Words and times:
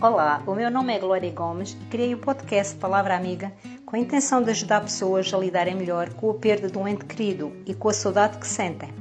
Olá, 0.00 0.44
o 0.46 0.54
meu 0.54 0.70
nome 0.70 0.94
é 0.94 0.98
Glória 1.00 1.28
Gomes 1.32 1.72
e 1.72 1.84
criei 1.86 2.14
o 2.14 2.18
podcast 2.18 2.76
Palavra 2.76 3.16
Amiga 3.16 3.52
com 3.84 3.96
a 3.96 3.98
intenção 3.98 4.40
de 4.40 4.48
ajudar 4.52 4.82
pessoas 4.82 5.34
a 5.34 5.36
lidarem 5.36 5.74
melhor 5.74 6.14
com 6.14 6.30
a 6.30 6.34
perda 6.34 6.70
de 6.70 6.78
um 6.78 6.86
ente 6.86 7.04
querido 7.04 7.52
e 7.66 7.74
com 7.74 7.88
a 7.88 7.92
saudade 7.92 8.38
que 8.38 8.46
sentem. 8.46 8.94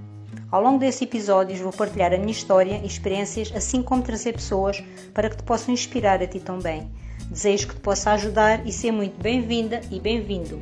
Ao 0.49 0.59
longo 0.59 0.79
desses 0.79 1.03
episódios 1.03 1.59
vou 1.59 1.71
partilhar 1.71 2.11
a 2.13 2.17
minha 2.17 2.31
história 2.31 2.79
e 2.79 2.87
experiências, 2.87 3.51
assim 3.55 3.83
como 3.83 4.01
trazer 4.01 4.33
pessoas 4.33 4.83
para 5.13 5.29
que 5.29 5.37
te 5.37 5.43
possam 5.43 5.71
inspirar 5.71 6.19
a 6.19 6.25
ti 6.25 6.39
também. 6.39 6.91
Desejo 7.29 7.67
que 7.67 7.75
te 7.75 7.81
possa 7.81 8.13
ajudar 8.13 8.65
e 8.65 8.71
ser 8.71 8.91
muito 8.91 9.21
bem-vinda 9.21 9.81
e 9.91 9.99
bem-vindo. 9.99 10.59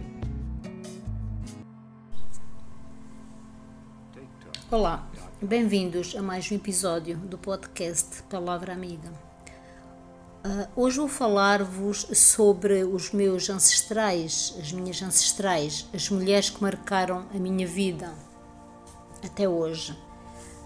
Olá, 4.69 5.07
bem-vindos 5.41 6.13
a 6.13 6.21
mais 6.21 6.51
um 6.51 6.55
episódio 6.55 7.15
do 7.19 7.37
podcast 7.37 8.21
Palavra 8.23 8.73
Amiga. 8.73 9.24
Uh, 10.45 10.67
hoje 10.75 10.97
vou 10.97 11.07
falar-vos 11.07 12.05
sobre 12.13 12.83
os 12.83 13.11
meus 13.11 13.49
ancestrais, 13.49 14.53
as 14.59 14.71
minhas 14.71 15.01
ancestrais, 15.01 15.87
as 15.91 16.07
mulheres 16.07 16.51
que 16.51 16.61
marcaram 16.61 17.25
a 17.33 17.37
minha 17.39 17.65
vida 17.65 18.13
até 19.23 19.49
hoje. 19.49 19.97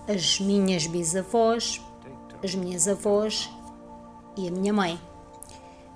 As 0.06 0.38
minhas 0.42 0.86
bisavós, 0.86 1.80
as 2.44 2.54
minhas 2.56 2.90
avós 2.90 3.50
e 4.36 4.50
a 4.50 4.52
minha 4.52 4.74
mãe. 4.74 5.00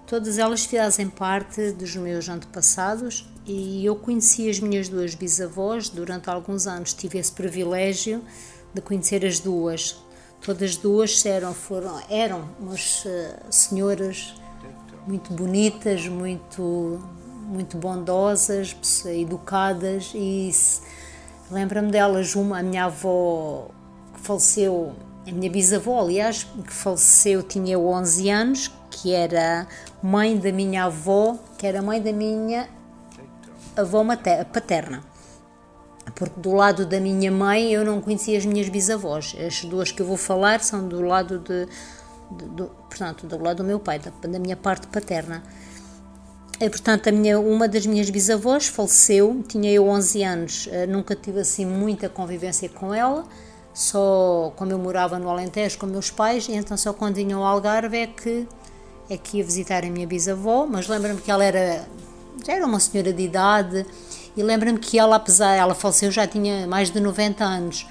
Todas 0.08 0.38
elas 0.38 0.64
fazem 0.64 1.09
parte 1.09 1.73
dos 1.73 1.94
meus 1.98 2.30
antepassados 2.30 3.28
e 3.45 3.86
eu 3.86 3.98
conheci 3.98 4.50
as 4.50 4.62
minhas 4.62 4.88
duas 4.88 5.14
bisavós 5.14 5.90
durante 5.90 6.30
alguns 6.30 6.68
anos. 6.68 6.94
Tive 6.94 7.18
esse 7.18 7.34
privilégio 7.34 8.23
de 8.73 8.80
conhecer 8.80 9.26
as 9.26 9.42
duas, 9.42 10.02
Todas 10.43 10.75
duas 10.75 11.25
eram, 11.25 11.53
foram, 11.53 12.02
eram 12.09 12.49
umas 12.59 13.05
uh, 13.05 13.33
senhoras 13.49 14.35
muito 15.07 15.31
bonitas, 15.33 16.05
muito, 16.08 17.02
muito 17.47 17.77
bondosas, 17.77 18.75
educadas 19.05 20.11
e 20.13 20.52
lembro-me 21.50 21.89
delas, 21.89 22.35
uma, 22.35 22.59
a 22.59 22.63
minha 22.63 22.85
avó 22.85 23.69
que 24.13 24.19
faleceu, 24.19 24.94
a 25.25 25.31
minha 25.31 25.50
bisavó, 25.50 26.02
aliás, 26.02 26.44
que 26.44 26.73
faleceu, 26.73 27.41
tinha 27.41 27.80
11 27.80 28.30
anos, 28.30 28.72
que 28.91 29.13
era 29.13 29.66
mãe 30.02 30.38
da 30.38 30.52
minha 30.52 30.85
avó, 30.85 31.38
que 31.57 31.66
era 31.66 31.81
mãe 31.81 32.02
da 32.02 32.11
minha 32.11 32.67
avó 33.78 34.03
materna, 34.03 34.44
paterna 34.44 35.12
porque 36.16 36.39
do 36.39 36.53
lado 36.53 36.86
da 36.86 37.00
minha 37.00 37.31
mãe 37.31 37.72
eu 37.73 37.83
não 37.83 38.00
conhecia 38.00 38.38
as 38.38 38.45
minhas 38.45 38.69
bisavós. 38.69 39.36
As 39.45 39.64
duas 39.66 39.92
que 39.92 40.02
eu 40.02 40.06
vou 40.06 40.17
falar 40.17 40.61
são 40.61 40.88
do 40.88 41.02
lado 41.02 41.39
de, 41.39 41.66
de 42.31 42.45
do, 42.45 42.66
portanto, 42.66 43.25
do 43.25 43.42
lado 43.42 43.58
do 43.58 43.64
meu 43.64 43.80
pai, 43.80 44.00
da, 44.00 44.11
da 44.28 44.39
minha 44.39 44.56
parte 44.56 44.88
paterna. 44.88 45.44
E, 46.59 46.69
portanto, 46.69 47.09
a 47.09 47.11
minha, 47.11 47.39
uma 47.39 47.67
das 47.67 47.86
minhas 47.86 48.09
bisavós 48.09 48.67
faleceu, 48.67 49.44
tinha 49.47 49.72
eu 49.72 49.88
11 49.88 50.23
anos, 50.23 50.69
eh, 50.72 50.86
nunca 50.86 51.16
tive 51.16 51.39
assim 51.39 51.66
muita 51.66 52.08
convivência 52.08 52.69
com 52.69 52.94
ela, 52.94 53.25
só 53.73 54.53
como 54.56 54.72
eu 54.72 54.78
morava 54.78 55.17
no 55.17 55.30
Alentejo 55.30 55.80
com 55.80 55.88
meus 55.88 56.11
pais, 56.11 56.47
então 56.47 56.78
só 56.78 56.94
quando 56.94 57.16
vinha 57.16 57.36
ao 57.36 57.44
Algarve 57.44 57.97
é 57.97 58.08
que, 58.08 58.47
é 59.09 59.17
que 59.17 59.38
ia 59.38 59.44
visitar 59.44 59.84
a 59.84 59.89
minha 59.89 60.06
bisavó, 60.06 60.67
mas 60.67 60.88
lembro-me 60.88 61.19
que 61.19 61.31
ela 61.31 61.44
era, 61.44 61.86
já 62.45 62.53
era 62.53 62.66
uma 62.66 62.80
senhora 62.80 63.11
de 63.11 63.23
idade, 63.23 63.86
e 64.36 64.44
lembro-me 64.44 64.80
que 64.80 64.98
ela, 64.98 65.16
apesar 65.16 65.53
ela 65.56 65.76
faleceu, 65.76 66.12
já 66.12 66.26
tinha 66.28 66.67
mais 66.67 66.89
de 66.89 67.00
90 67.00 67.44
anos. 67.44 67.88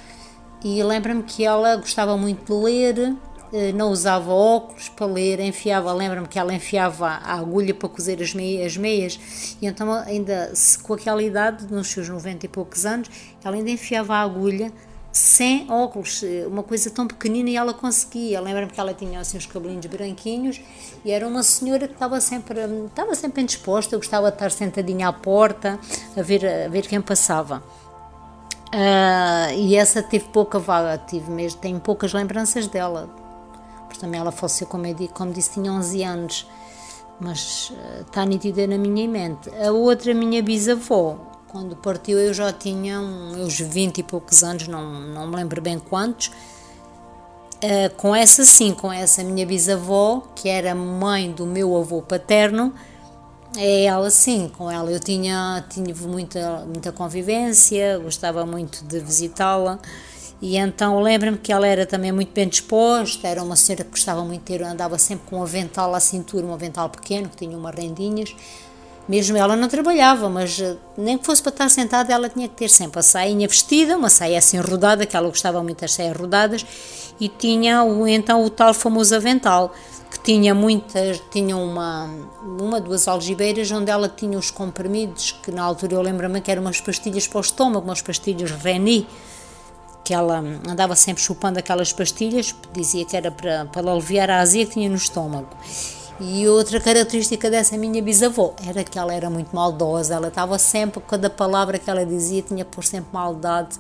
E 0.65 0.83
lembro-me 0.83 1.23
que 1.23 1.45
ela 1.45 1.77
gostava 1.77 2.17
muito 2.17 2.45
de 2.47 2.65
ler, 2.65 3.15
eh, 3.53 3.73
não 3.73 3.91
usava 3.91 4.33
óculos 4.33 4.89
para 4.89 5.07
ler, 5.07 5.41
enfiava, 5.41 5.93
lembro-me 5.93 6.27
que 6.29 6.39
ela 6.39 6.55
enfiava 6.55 7.09
a 7.09 7.35
agulha 7.35 7.75
para 7.75 7.89
cozer 7.89 8.23
as 8.23 8.33
meias, 8.33 8.67
as 8.67 8.77
meias, 8.77 9.57
e 9.61 9.67
então 9.67 9.93
ainda 9.93 10.53
com 10.83 10.95
aquela 10.95 11.23
idade, 11.23 11.67
nos 11.67 11.89
seus 11.89 12.09
90 12.09 12.47
e 12.47 12.49
poucos 12.49 12.87
anos, 12.87 13.11
ela 13.45 13.57
ainda 13.57 13.71
enfiava 13.71 14.15
a 14.15 14.23
agulha 14.23 14.73
sem 15.13 15.71
óculos, 15.71 16.25
uma 16.47 16.63
coisa 16.63 16.91
tão 16.91 17.07
pequenina 17.07 17.51
e 17.51 17.57
ela 17.57 17.75
conseguia. 17.75 18.41
Lembro-me 18.41 18.73
que 18.73 18.81
ela 18.81 18.95
tinha 18.95 19.21
assim 19.21 19.37
os 19.37 19.45
cabelinhos 19.45 19.85
branquinhos 19.85 20.59
e 21.05 21.11
era 21.11 21.29
uma 21.29 21.43
senhora 21.43 21.87
que 21.87 21.93
estava 21.93 22.19
sempre, 22.21 22.59
estava 22.87 23.15
sempre 23.15 23.37
bem 23.37 23.45
disposta, 23.45 23.97
gostava 23.97 24.31
de 24.31 24.37
estar 24.37 24.51
sentadinha 24.51 25.09
à 25.09 25.13
porta 25.13 25.79
a 26.17 26.23
ver, 26.23 26.47
a 26.47 26.69
ver 26.69 26.87
quem 26.87 27.01
passava. 27.01 27.63
Uh, 28.75 29.53
e 29.55 29.77
essa 29.77 30.03
tive 30.03 30.25
pouca 30.31 30.59
vaga, 30.59 30.97
tive 30.97 31.31
mesmo, 31.31 31.61
tenho 31.61 31.79
poucas 31.79 32.15
lembranças 32.15 32.67
dela, 32.67 33.07
porque 33.85 34.01
também 34.01 34.19
ela 34.19 34.33
faleceu, 34.33 34.67
como, 34.67 34.87
eu, 34.87 34.97
como 35.13 35.31
disse, 35.31 35.53
tinha 35.53 35.71
11 35.71 36.03
anos, 36.03 36.51
mas 37.21 37.69
uh, 37.69 38.01
está 38.01 38.25
nítida 38.25 38.67
na 38.67 38.79
minha 38.79 39.07
mente. 39.07 39.51
A 39.63 39.71
outra, 39.73 40.15
minha 40.15 40.43
bisavó, 40.43 41.32
quando 41.53 41.77
partiu 41.77 42.19
eu 42.19 42.33
já 42.33 42.51
tinha 42.51 42.99
uns 42.99 43.61
20 43.61 43.99
e 43.99 44.03
poucos 44.03 44.43
anos, 44.43 44.67
não, 44.67 45.01
não 45.01 45.29
me 45.29 45.37
lembro 45.37 45.61
bem 45.61 45.79
quantos. 45.79 46.29
Uh, 47.63 47.95
com 47.97 48.17
essa 48.17 48.45
sim, 48.45 48.73
com 48.73 48.93
essa 48.93 49.23
minha 49.23 49.47
bisavó, 49.47 50.23
que 50.35 50.49
era 50.49 50.75
mãe 50.75 51.31
do 51.31 51.47
meu 51.47 51.77
avô 51.77 52.03
paterno, 52.03 52.73
é 53.57 53.85
ela 53.85 54.11
sim, 54.11 54.51
com 54.57 54.69
ela 54.69 54.91
eu 54.91 54.99
tinha, 54.99 55.65
tinha 55.69 55.95
muita, 55.95 56.65
muita 56.67 56.91
convivência, 56.91 57.99
gostava 57.99 58.45
muito 58.47 58.83
de 58.85 58.99
visitá-la. 58.99 59.79
E 60.41 60.57
então 60.57 61.01
lembro-me 61.01 61.39
que 61.39 61.53
ela 61.53 61.69
era 61.69 61.87
também 61.87 62.11
muito 62.11 62.33
bem 62.33 62.49
disposta, 62.49 63.29
era 63.29 63.41
uma 63.41 63.55
senhora 63.55 63.85
que 63.85 63.91
gostava 63.91 64.25
muito 64.25 64.41
de 64.41 64.47
ter, 64.47 64.63
andava 64.63 64.99
sempre 64.99 65.27
com 65.29 65.39
um 65.39 65.43
avental 65.43 65.95
à 65.95 66.01
cintura, 66.01 66.45
um 66.45 66.53
avental 66.53 66.89
pequeno, 66.89 67.29
que 67.29 67.37
tinha 67.37 67.57
umas 67.57 67.75
rendinhas, 67.77 68.35
mesmo 69.09 69.37
ela 69.37 69.57
não 69.57 69.69
trabalhava, 69.69 70.29
mas 70.29 70.61
eh, 70.61 70.77
nem 70.97 71.19
que 71.19 71.27
fosse 71.27 71.43
para 71.43 71.51
estar 71.51 71.69
sentada, 71.69 72.13
ela 72.13 72.29
tinha 72.29 72.49
que 72.49 72.55
ter 72.55 72.69
sempre 72.69 73.01
a 73.01 73.03
sainha 73.03 73.49
vestida, 73.49 73.97
uma 73.97 74.09
saia 74.09 74.39
assim 74.39 74.59
rodada, 74.59 75.05
que 75.05 75.17
ela 75.17 75.29
gostava 75.29 75.63
muito 75.63 75.81
das 75.81 75.93
saias 75.95 76.17
rodadas, 76.17 76.65
e 77.21 77.29
tinha 77.29 77.85
então 78.09 78.45
o 78.45 78.51
tal 78.51 78.73
famoso 78.73 79.15
avental, 79.15 79.75
que 80.11 80.21
tinha 80.21 80.55
muitas, 80.55 81.21
tinha 81.31 81.57
uma, 81.57 82.05
uma, 82.43 82.81
duas 82.81 83.09
algibeiras, 83.09 83.71
onde 83.71 83.91
ela 83.91 84.09
tinha 84.09 84.39
os 84.39 84.51
comprimidos, 84.51 85.33
que 85.43 85.51
na 85.51 85.63
altura 85.63 85.95
eu 85.95 86.03
lembro-me 86.03 86.41
que 86.41 86.51
eram 86.51 86.63
umas 86.63 86.81
pastilhas 86.81 87.27
para 87.27 87.39
o 87.39 87.41
estômago, 87.41 87.85
umas 87.85 88.03
pastilhas 88.03 88.51
Reni, 88.51 89.07
que 90.05 90.13
ela 90.13 90.39
andava 90.69 90.95
sempre 90.97 91.23
chupando 91.23 91.59
aquelas 91.59 91.93
pastilhas, 91.93 92.55
dizia 92.73 93.05
que 93.05 93.17
era 93.17 93.31
para, 93.31 93.67
para 93.67 93.91
aliviar 93.91 94.31
a 94.31 94.41
azia 94.41 94.67
que 94.67 94.73
tinha 94.73 94.89
no 94.89 94.97
estômago. 94.97 95.49
E 96.21 96.47
outra 96.47 96.81
característica 96.81 97.51
dessa 97.51 97.77
minha 97.77 98.03
bisavó 98.03 98.55
era 98.65 98.85
que 98.85 98.99
ela 98.99 99.13
era 99.13 99.29
muito 99.29 99.55
maldosa, 99.55 100.15
ela 100.15 100.29
estava 100.29 100.59
sempre, 100.59 101.03
cada 101.09 101.29
palavra 101.29 101.79
que 101.79 101.91
ela 101.91 102.05
dizia 102.07 102.43
tinha 102.43 102.65
por 102.65 102.85
sempre 102.85 103.13
maldade. 103.13 103.77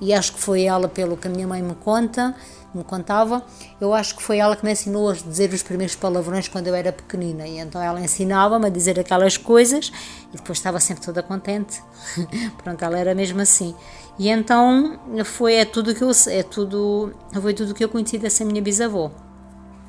E 0.00 0.12
acho 0.12 0.32
que 0.32 0.40
foi 0.40 0.64
ela, 0.64 0.88
pelo 0.88 1.16
que 1.16 1.28
a 1.28 1.30
minha 1.30 1.46
mãe 1.46 1.62
me 1.62 1.74
conta, 1.74 2.34
me 2.74 2.82
contava, 2.82 3.44
eu 3.80 3.92
acho 3.92 4.16
que 4.16 4.22
foi 4.22 4.38
ela 4.38 4.56
que 4.56 4.64
me 4.64 4.72
ensinou 4.72 5.10
a 5.10 5.12
dizer 5.12 5.52
os 5.52 5.62
primeiros 5.62 5.94
palavrões 5.94 6.48
quando 6.48 6.66
eu 6.68 6.74
era 6.74 6.92
pequenina. 6.92 7.46
E 7.46 7.58
então 7.58 7.80
ela 7.82 8.00
ensinava-me 8.00 8.66
a 8.66 8.70
dizer 8.70 8.98
aquelas 8.98 9.36
coisas 9.36 9.92
e 10.32 10.36
depois 10.36 10.58
estava 10.58 10.80
sempre 10.80 11.04
toda 11.04 11.22
contente. 11.22 11.82
Pronto, 12.62 12.82
ela 12.82 12.98
era 12.98 13.14
mesmo 13.14 13.40
assim. 13.40 13.74
E 14.18 14.28
então 14.28 14.98
foi 15.24 15.54
é 15.54 15.64
tudo 15.64 15.94
que 15.94 16.02
eu 16.02 16.10
é 16.28 16.42
tudo 16.42 17.12
foi 17.40 17.54
tudo 17.54 17.74
que 17.74 17.84
eu 17.84 17.88
conheci 17.88 18.18
dessa 18.18 18.44
minha 18.44 18.62
bisavó. 18.62 19.10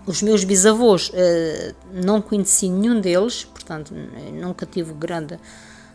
Os 0.05 0.21
meus 0.21 0.43
bisavôs, 0.43 1.09
uh, 1.09 1.75
não 1.93 2.21
conheci 2.21 2.67
nenhum 2.67 2.99
deles, 2.99 3.45
portanto, 3.45 3.93
nunca 4.33 4.65
tive 4.65 4.93
grande. 4.93 5.39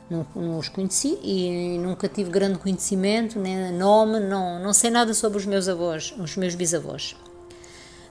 Não, 0.08 0.26
não, 0.34 0.58
os 0.58 0.70
conheci 0.70 1.18
e 1.22 1.76
nunca 1.78 2.08
tive 2.08 2.30
grande 2.30 2.58
conhecimento, 2.58 3.38
nem 3.38 3.70
nome, 3.72 4.18
não, 4.20 4.58
não 4.58 4.72
sei 4.72 4.90
nada 4.90 5.12
sobre 5.12 5.36
os 5.36 5.44
meus 5.44 5.68
avós, 5.68 6.14
os 6.18 6.34
meus 6.36 6.54
bisavós. 6.54 7.14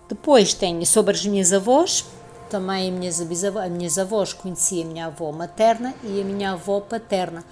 Depois 0.07 0.53
tenho 0.53 0.85
sobre 0.85 1.15
as 1.15 1.25
minhas 1.25 1.51
avós, 1.51 2.05
também 2.51 2.91
as 2.91 2.93
minhas, 2.93 3.21
bisavós, 3.23 3.65
as 3.65 3.71
minhas 3.71 3.97
avós 3.97 4.33
conheci 4.33 4.83
a 4.83 4.85
minha 4.85 5.05
avó 5.07 5.31
materna 5.31 5.95
e 6.03 6.21
a 6.21 6.23
minha 6.23 6.51
avó 6.51 6.79
paterna. 6.79 7.43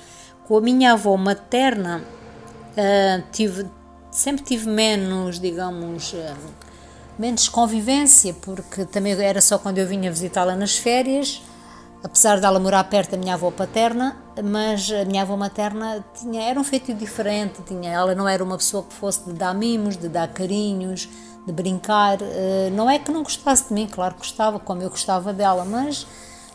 Com 0.47 0.57
a 0.57 0.61
minha 0.61 0.93
avó 0.93 1.17
materna, 1.17 2.03
uh, 2.03 3.23
tive, 3.31 3.65
sempre 4.11 4.43
tive 4.43 4.69
menos, 4.69 5.39
digamos, 5.39 6.13
uh, 6.13 6.35
menos 7.17 7.47
convivência, 7.47 8.33
porque 8.33 8.85
também 8.85 9.13
era 9.13 9.41
só 9.41 9.57
quando 9.57 9.77
eu 9.77 9.87
vinha 9.87 10.11
visitá-la 10.11 10.55
nas 10.55 10.77
férias, 10.77 11.41
apesar 12.03 12.39
dela 12.39 12.59
morar 12.59 12.83
perto 12.85 13.11
da 13.11 13.17
minha 13.17 13.33
avó 13.33 13.49
paterna, 13.49 14.15
mas 14.43 14.91
a 14.91 15.05
minha 15.05 15.23
avó 15.23 15.35
materna 15.35 16.05
tinha, 16.13 16.43
era 16.43 16.59
um 16.59 16.63
feito 16.63 16.93
diferente, 16.93 17.61
tinha, 17.65 17.91
ela 17.91 18.13
não 18.13 18.27
era 18.27 18.43
uma 18.43 18.57
pessoa 18.57 18.83
que 18.83 18.93
fosse 18.93 19.23
de 19.25 19.33
dar 19.33 19.55
mimos, 19.55 19.97
de 19.97 20.07
dar 20.07 20.27
carinhos, 20.27 21.09
de 21.45 21.51
brincar, 21.51 22.17
eh, 22.21 22.69
não 22.73 22.89
é 22.89 22.99
que 22.99 23.11
não 23.11 23.23
gostasse 23.23 23.67
de 23.67 23.73
mim, 23.73 23.87
claro 23.87 24.15
que 24.15 24.19
gostava, 24.19 24.59
como 24.59 24.81
eu 24.81 24.89
gostava 24.89 25.31
dela, 25.31 25.63
mas 25.63 26.05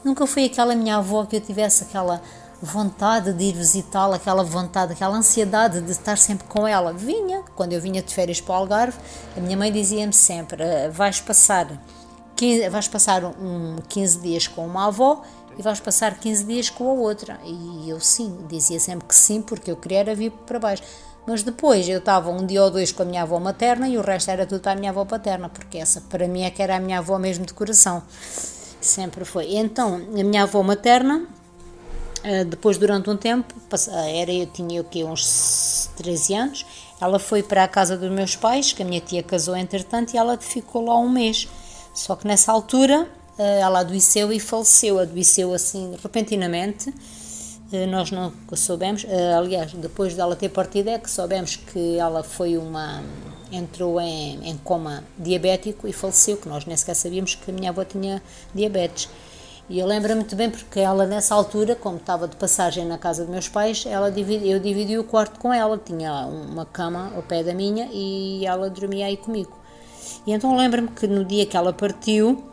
nunca 0.04 0.26
foi 0.26 0.44
aquela 0.44 0.74
minha 0.74 0.96
avó 0.96 1.24
que 1.24 1.36
eu 1.36 1.40
tivesse 1.40 1.84
aquela 1.84 2.20
vontade 2.62 3.32
de 3.32 3.44
ir 3.44 3.54
visitá-la, 3.54 4.16
aquela 4.16 4.44
vontade, 4.44 4.92
aquela 4.92 5.16
ansiedade 5.16 5.80
de 5.80 5.90
estar 5.90 6.16
sempre 6.18 6.46
com 6.46 6.66
ela. 6.66 6.92
Vinha, 6.92 7.42
quando 7.54 7.72
eu 7.72 7.80
vinha 7.80 8.02
de 8.02 8.14
férias 8.14 8.40
para 8.40 8.52
o 8.52 8.56
Algarve, 8.56 8.98
a 9.36 9.40
minha 9.40 9.56
mãe 9.56 9.72
dizia-me 9.72 10.12
sempre: 10.12 10.62
ah, 10.62 10.90
vais 10.90 11.20
passar 11.20 11.66
15, 12.36 12.68
vais 12.68 12.88
passar 12.88 13.24
um 13.24 13.76
15 13.88 14.20
dias 14.20 14.46
com 14.46 14.66
uma 14.66 14.86
avó 14.86 15.22
e 15.58 15.62
vais 15.62 15.80
passar 15.80 16.18
15 16.18 16.44
dias 16.44 16.70
com 16.70 16.88
a 16.88 16.92
outra. 16.92 17.38
E 17.44 17.88
eu 17.88 18.00
sim, 18.00 18.46
dizia 18.48 18.78
sempre 18.78 19.06
que 19.06 19.14
sim, 19.14 19.42
porque 19.42 19.70
eu 19.70 19.76
queria 19.76 19.98
era 20.00 20.14
vir 20.14 20.30
para 20.30 20.58
baixo. 20.58 20.82
Mas 21.26 21.42
depois 21.42 21.88
eu 21.88 21.98
estava 21.98 22.30
um 22.30 22.46
dia 22.46 22.62
ou 22.62 22.70
dois 22.70 22.92
com 22.92 23.02
a 23.02 23.06
minha 23.06 23.22
avó 23.22 23.38
materna 23.38 23.88
e 23.88 23.98
o 23.98 24.00
resto 24.00 24.30
era 24.30 24.46
tudo 24.46 24.62
para 24.62 24.72
a 24.72 24.74
minha 24.74 24.90
avó 24.90 25.04
paterna, 25.04 25.48
porque 25.48 25.78
essa 25.78 26.00
para 26.00 26.26
mim 26.26 26.42
é 26.42 26.50
que 26.50 26.62
era 26.62 26.76
a 26.76 26.80
minha 26.80 26.98
avó 26.98 27.18
mesmo 27.18 27.44
de 27.44 27.52
coração. 27.52 28.02
Sempre 28.80 29.24
foi. 29.24 29.56
Então, 29.56 29.96
a 29.96 30.24
minha 30.24 30.44
avó 30.44 30.62
materna, 30.62 31.22
eh, 31.22 31.39
depois 32.48 32.76
durante 32.76 33.08
um 33.08 33.16
tempo, 33.16 33.54
era 34.14 34.32
eu 34.32 34.46
tinha 34.46 34.80
o 34.80 34.84
quê, 34.84 35.04
uns 35.04 35.88
13 35.96 36.34
anos, 36.34 36.66
ela 37.00 37.18
foi 37.18 37.42
para 37.42 37.64
a 37.64 37.68
casa 37.68 37.96
dos 37.96 38.10
meus 38.10 38.36
pais, 38.36 38.72
que 38.72 38.82
a 38.82 38.84
minha 38.84 39.00
tia 39.00 39.22
casou 39.22 39.56
entretanto, 39.56 40.12
e 40.12 40.18
ela 40.18 40.36
ficou 40.36 40.84
lá 40.84 40.98
um 40.98 41.08
mês. 41.08 41.48
Só 41.94 42.14
que 42.14 42.26
nessa 42.26 42.52
altura 42.52 43.08
eh, 43.38 43.60
ela 43.60 43.80
adoeceu 43.80 44.30
e 44.30 44.38
faleceu, 44.38 44.98
adoeceu 44.98 45.54
assim 45.54 45.96
repentinamente. 46.02 46.92
Eh, 47.72 47.86
nós 47.86 48.10
não 48.10 48.32
soubemos, 48.54 49.04
eh, 49.08 49.34
aliás, 49.34 49.72
depois 49.72 50.14
dela 50.14 50.36
ter 50.36 50.50
partido 50.50 50.88
é 50.90 50.98
que 50.98 51.10
soubemos 51.10 51.56
que 51.56 51.96
ela 51.96 52.22
foi 52.22 52.58
uma 52.58 53.02
entrou 53.50 54.00
em, 54.00 54.48
em 54.48 54.56
coma 54.58 55.02
diabético 55.18 55.88
e 55.88 55.92
faleceu, 55.92 56.36
que 56.36 56.48
nós 56.48 56.66
nem 56.66 56.76
sequer 56.76 56.94
sabíamos 56.94 57.34
que 57.34 57.50
a 57.50 57.54
minha 57.54 57.70
avó 57.70 57.84
tinha 57.84 58.22
diabetes. 58.54 59.08
E 59.70 59.78
eu 59.78 59.86
lembro-me 59.86 60.16
muito 60.16 60.34
bem 60.34 60.50
porque 60.50 60.80
ela 60.80 61.06
nessa 61.06 61.32
altura, 61.32 61.76
como 61.76 61.96
estava 61.96 62.26
de 62.26 62.34
passagem 62.34 62.84
na 62.84 62.98
casa 62.98 63.22
dos 63.22 63.30
meus 63.30 63.48
pais, 63.48 63.86
ela 63.86 64.10
dividi, 64.10 64.50
eu 64.50 64.58
dividi 64.58 64.98
o 64.98 65.04
quarto 65.04 65.38
com 65.38 65.54
ela, 65.54 65.78
tinha 65.78 66.26
uma 66.26 66.66
cama 66.66 67.12
ao 67.14 67.22
pé 67.22 67.44
da 67.44 67.54
minha 67.54 67.88
e 67.92 68.44
ela 68.44 68.68
dormia 68.68 69.06
aí 69.06 69.16
comigo. 69.16 69.56
E 70.26 70.32
então 70.32 70.56
lembro-me 70.56 70.88
que 70.88 71.06
no 71.06 71.24
dia 71.24 71.46
que 71.46 71.56
ela 71.56 71.72
partiu, 71.72 72.44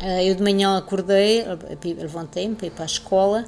eh, 0.00 0.30
eu 0.30 0.34
de 0.34 0.42
manhã 0.42 0.78
acordei, 0.78 1.44
levantei-me 1.84 2.54
para 2.54 2.68
ir 2.68 2.70
para 2.70 2.84
a 2.84 2.86
escola 2.86 3.44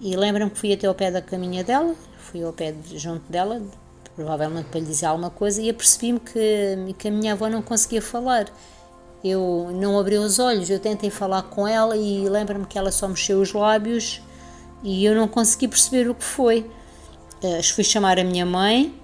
e 0.00 0.14
lembro-me 0.14 0.52
que 0.52 0.58
fui 0.60 0.72
até 0.72 0.86
ao 0.86 0.94
pé 0.94 1.10
da 1.10 1.20
caminha 1.20 1.64
dela, 1.64 1.96
fui 2.16 2.44
ao 2.44 2.52
pé 2.52 2.70
de, 2.70 2.96
junto 2.96 3.28
dela, 3.28 3.60
provavelmente 4.14 4.66
para 4.66 4.78
lhe 4.78 4.86
dizer 4.86 5.06
alguma 5.06 5.30
coisa, 5.30 5.60
e 5.60 5.68
apercebi-me 5.68 6.20
que, 6.20 6.94
que 6.96 7.08
a 7.08 7.10
minha 7.10 7.32
avó 7.32 7.48
não 7.48 7.60
conseguia 7.60 8.00
falar. 8.00 8.46
Eu 9.24 9.70
não 9.72 9.98
abri 9.98 10.16
os 10.16 10.38
olhos, 10.38 10.68
eu 10.68 10.80
tentei 10.80 11.10
falar 11.10 11.42
com 11.42 11.66
ela 11.66 11.96
e 11.96 12.28
lembro-me 12.28 12.66
que 12.66 12.76
ela 12.76 12.90
só 12.90 13.06
mexeu 13.06 13.40
os 13.40 13.52
lábios 13.52 14.20
e 14.82 15.04
eu 15.04 15.14
não 15.14 15.28
consegui 15.28 15.68
perceber 15.68 16.10
o 16.10 16.14
que 16.14 16.24
foi. 16.24 16.70
Uh, 17.42 17.62
fui 17.74 17.84
chamar 17.84 18.18
a 18.18 18.24
minha 18.24 18.46
mãe 18.46 18.94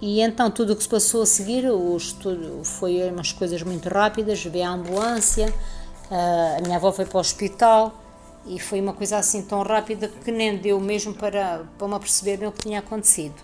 e 0.00 0.20
então 0.20 0.50
tudo 0.50 0.72
o 0.72 0.76
que 0.76 0.82
se 0.82 0.88
passou 0.88 1.22
a 1.22 1.26
seguir 1.26 1.70
o 1.70 1.96
estudo 1.96 2.62
foi 2.64 3.02
umas 3.10 3.32
coisas 3.32 3.62
muito 3.62 3.88
rápidas, 3.88 4.42
veio 4.44 4.64
a 4.64 4.70
ambulância, 4.70 5.52
Uh, 6.10 6.56
a 6.56 6.60
minha 6.62 6.76
avó 6.76 6.90
foi 6.90 7.04
para 7.04 7.18
o 7.18 7.20
hospital 7.20 7.92
e 8.46 8.58
foi 8.58 8.80
uma 8.80 8.94
coisa 8.94 9.18
assim 9.18 9.42
tão 9.42 9.62
rápida 9.62 10.08
que 10.08 10.32
nem 10.32 10.56
deu 10.56 10.80
mesmo 10.80 11.12
para, 11.12 11.64
para 11.76 11.86
me 11.86 11.98
perceber 11.98 12.46
o 12.46 12.52
que 12.52 12.62
tinha 12.62 12.78
acontecido. 12.78 13.34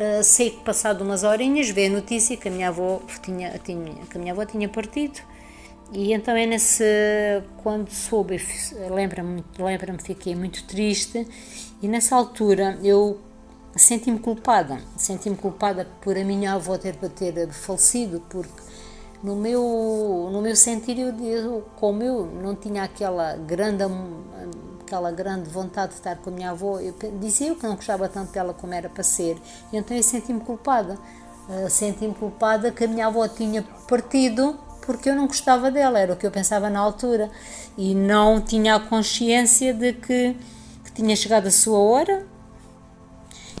Uh, 0.00 0.24
sei 0.24 0.48
que 0.48 0.64
passado 0.64 1.04
umas 1.04 1.24
horinhas 1.24 1.68
veio 1.68 1.92
a 1.92 1.96
notícia 1.96 2.34
que 2.34 2.48
a 2.48 2.50
minha 2.50 2.68
avó 2.68 3.02
tinha, 3.22 3.58
tinha, 3.58 3.92
que 4.06 4.16
a 4.16 4.18
minha 4.18 4.32
avó 4.32 4.46
tinha 4.46 4.66
partido 4.66 5.20
e 5.92 6.14
então 6.14 6.34
é 6.34 6.46
nesse 6.46 6.82
quando 7.62 7.90
soube 7.90 8.40
lembra-me 8.90 9.44
lembra-me 9.58 9.98
fiquei 10.02 10.34
muito 10.34 10.64
triste 10.64 11.28
e 11.82 11.86
nessa 11.86 12.16
altura 12.16 12.78
eu 12.82 13.20
senti-me 13.76 14.18
culpada 14.18 14.78
senti-me 14.96 15.36
culpada 15.36 15.86
por 16.00 16.16
a 16.16 16.24
minha 16.24 16.54
avó 16.54 16.78
ter, 16.78 16.96
ter 16.96 17.48
falecido 17.50 18.22
porque 18.30 18.62
no 19.22 19.36
meu, 19.36 20.30
no 20.32 20.40
meu 20.40 20.56
sentir, 20.56 20.98
eu, 20.98 21.14
eu, 21.22 21.64
como 21.76 22.02
eu 22.02 22.24
não 22.24 22.54
tinha 22.54 22.84
aquela 22.84 23.36
grande, 23.36 23.84
aquela 24.90 25.12
grande 25.12 25.48
vontade 25.48 25.92
de 25.92 25.98
estar 25.98 26.16
com 26.16 26.30
a 26.30 26.32
minha 26.32 26.50
avó, 26.50 26.80
eu, 26.80 26.92
dizia 27.20 27.54
que 27.54 27.62
não 27.62 27.76
gostava 27.76 28.08
tanto 28.08 28.32
dela 28.32 28.52
como 28.52 28.74
era 28.74 28.88
para 28.88 29.04
ser, 29.04 29.38
e 29.72 29.76
então 29.76 29.96
eu 29.96 30.02
senti-me 30.02 30.40
culpada. 30.40 30.98
Uh, 31.48 31.70
senti-me 31.70 32.14
culpada 32.14 32.72
que 32.72 32.84
a 32.84 32.88
minha 32.88 33.06
avó 33.06 33.26
tinha 33.28 33.62
partido 33.88 34.58
porque 34.84 35.08
eu 35.08 35.14
não 35.14 35.28
gostava 35.28 35.70
dela, 35.70 35.98
era 36.00 36.12
o 36.12 36.16
que 36.16 36.26
eu 36.26 36.30
pensava 36.30 36.68
na 36.68 36.80
altura, 36.80 37.30
e 37.78 37.94
não 37.94 38.40
tinha 38.40 38.74
a 38.74 38.80
consciência 38.80 39.72
de 39.72 39.92
que, 39.92 40.36
que 40.84 40.92
tinha 40.92 41.14
chegado 41.14 41.46
a 41.46 41.50
sua 41.50 41.78
hora, 41.78 42.26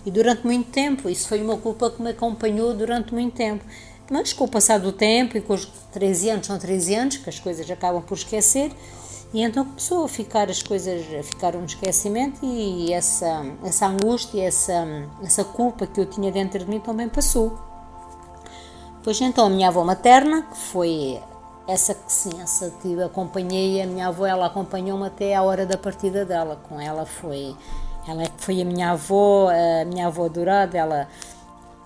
e 0.04 0.10
durante 0.10 0.44
muito 0.44 0.70
tempo, 0.70 1.08
isso 1.08 1.28
foi 1.28 1.40
uma 1.40 1.56
culpa 1.58 1.90
que 1.90 2.02
me 2.02 2.10
acompanhou 2.10 2.74
durante 2.74 3.12
muito 3.12 3.36
tempo. 3.36 3.62
Mas 4.10 4.32
com 4.32 4.44
o 4.44 4.48
passar 4.48 4.80
do 4.80 4.90
tempo 4.90 5.36
e 5.36 5.40
com 5.40 5.52
os 5.52 5.66
13 5.92 6.30
anos, 6.30 6.46
são 6.46 6.58
13 6.58 6.94
anos, 6.94 7.16
que 7.18 7.28
as 7.28 7.38
coisas 7.38 7.70
acabam 7.70 8.02
por 8.02 8.16
esquecer, 8.16 8.72
e 9.32 9.42
então 9.42 9.64
começou 9.64 10.04
a 10.04 10.08
ficar 10.08 10.50
as 10.50 10.62
coisas, 10.62 11.02
a 11.18 11.22
ficar 11.22 11.54
um 11.54 11.64
esquecimento 11.64 12.44
e 12.44 12.92
essa, 12.92 13.44
essa 13.64 13.86
angústia, 13.86 14.42
essa, 14.42 14.86
essa 15.22 15.44
culpa 15.44 15.86
que 15.86 16.00
eu 16.00 16.06
tinha 16.06 16.32
dentro 16.32 16.58
de 16.58 16.66
mim 16.68 16.80
também 16.80 17.08
passou. 17.08 17.56
Pois 19.02 19.20
então 19.20 19.46
a 19.46 19.50
minha 19.50 19.68
avó 19.68 19.84
materna, 19.84 20.42
que 20.42 20.56
foi 20.56 21.20
essa 21.66 21.94
que 21.94 22.12
sim, 22.12 22.40
essa 22.42 22.70
que 22.82 23.00
acompanhei, 23.00 23.80
a 23.80 23.86
minha 23.86 24.08
avó, 24.08 24.26
ela 24.26 24.46
acompanhou-me 24.46 25.06
até 25.06 25.34
a 25.34 25.42
hora 25.42 25.64
da 25.64 25.78
partida 25.78 26.24
dela. 26.24 26.60
Com 26.68 26.80
ela 26.80 27.06
foi, 27.06 27.54
ela 28.06 28.24
foi 28.36 28.60
a 28.60 28.64
minha 28.64 28.90
avó, 28.90 29.48
a 29.48 29.84
minha 29.84 30.08
avó 30.08 30.28
dourada, 30.28 30.76
ela 30.76 31.08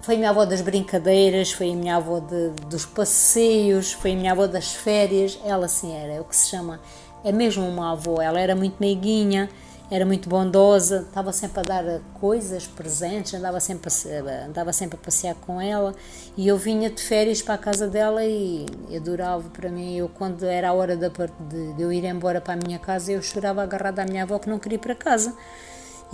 foi 0.01 0.15
a 0.17 0.19
minha 0.19 0.31
avó 0.31 0.45
das 0.45 0.61
brincadeiras, 0.61 1.53
foi 1.53 1.71
a 1.73 1.77
minha 1.77 1.97
avó 1.97 2.19
de, 2.19 2.51
dos 2.67 2.85
passeios, 2.87 3.93
foi 3.93 4.13
a 4.13 4.17
minha 4.17 4.33
avó 4.33 4.47
das 4.47 4.73
férias. 4.73 5.39
Ela 5.45 5.69
sim 5.69 5.95
era, 5.95 6.15
é 6.15 6.21
o 6.21 6.25
que 6.25 6.35
se 6.35 6.49
chama, 6.49 6.81
é 7.25 7.33
mesmo 7.33 7.67
uma 7.67 7.93
avó. 7.93 8.21
Ela 8.21 8.39
era 8.39 8.55
muito 8.55 8.77
meiguinha, 8.79 9.49
era 9.91 10.05
muito 10.05 10.29
bondosa, 10.29 11.05
estava 11.09 11.33
sempre 11.33 11.61
a 11.61 11.63
dar 11.63 12.01
coisas, 12.21 12.67
presentes, 12.67 13.35
andava 13.35 13.59
sempre 13.61 13.91
a, 13.91 14.47
andava 14.47 14.73
sempre 14.73 14.99
a 15.01 15.05
passear 15.05 15.35
com 15.35 15.61
ela. 15.61 15.95
E 16.37 16.47
eu 16.47 16.57
vinha 16.57 16.91
de 16.91 17.03
férias 17.03 17.43
para 17.43 17.55
a 17.55 17.59
casa 17.59 17.89
dela 17.89 18.25
e 18.25 18.67
adorava 18.95 19.49
para 19.51 19.71
mim. 19.71 19.97
Eu, 19.97 20.09
quando 20.09 20.45
era 20.45 20.69
a 20.69 20.73
hora 20.73 20.97
de, 20.97 21.09
de, 21.09 21.73
de 21.73 21.83
eu 21.83 21.93
ir 21.93 22.05
embora 22.05 22.41
para 22.41 22.55
a 22.55 22.57
minha 22.57 22.79
casa, 22.79 23.13
eu 23.13 23.23
chorava 23.23 23.63
agarrada 23.63 24.03
à 24.03 24.05
minha 24.05 24.23
avó 24.23 24.39
que 24.39 24.49
não 24.49 24.59
queria 24.59 24.77
ir 24.77 24.81
para 24.81 24.95
casa 24.95 25.35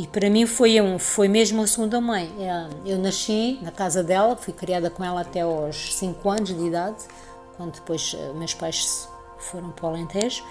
e 0.01 0.07
para 0.07 0.31
mim 0.31 0.47
foi, 0.47 0.81
um, 0.81 0.99
foi 0.99 1.29
mesmo 1.29 1.61
a 1.61 1.67
segunda 1.67 2.01
mãe. 2.01 2.33
É, 2.39 2.91
eu 2.91 2.99
nasci 2.99 3.59
na 3.61 3.71
casa 3.71 4.03
dela, 4.03 4.35
fui 4.35 4.55
criada 4.55 4.89
com 4.89 5.05
ela 5.05 5.21
até 5.21 5.43
aos 5.43 5.95
5 5.97 6.27
anos 6.31 6.49
de 6.49 6.67
idade, 6.67 6.97
quando 7.57 7.75
depois 7.75 8.17
eh, 8.19 8.33
meus 8.35 8.55
pais 8.55 9.07
foram 9.39 9.71
para 9.71 9.85
o 9.85 9.89
Alentejo. 9.91 10.43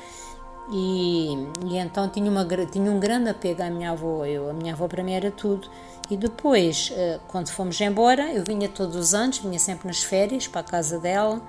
E, 0.71 1.33
e 1.65 1.77
então 1.77 2.07
tinha, 2.09 2.29
uma, 2.29 2.45
tinha 2.45 2.91
um 2.91 2.99
grande 2.99 3.29
apego 3.29 3.63
à 3.63 3.69
minha 3.69 3.91
avó. 3.91 4.25
Eu, 4.25 4.49
a 4.49 4.53
minha 4.53 4.73
avó 4.73 4.87
para 4.87 5.03
mim 5.03 5.13
era 5.13 5.31
tudo. 5.31 5.69
E 6.09 6.17
depois, 6.17 6.91
eh, 6.95 7.19
quando 7.27 7.49
fomos 7.49 7.79
embora, 7.81 8.31
eu 8.33 8.43
vinha 8.43 8.67
todos 8.67 8.95
os 8.95 9.13
anos, 9.13 9.37
vinha 9.39 9.59
sempre 9.59 9.87
nas 9.87 10.01
férias 10.01 10.47
para 10.47 10.61
a 10.61 10.63
casa 10.63 10.99
dela. 10.99 11.41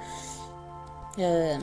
Eh, 1.18 1.58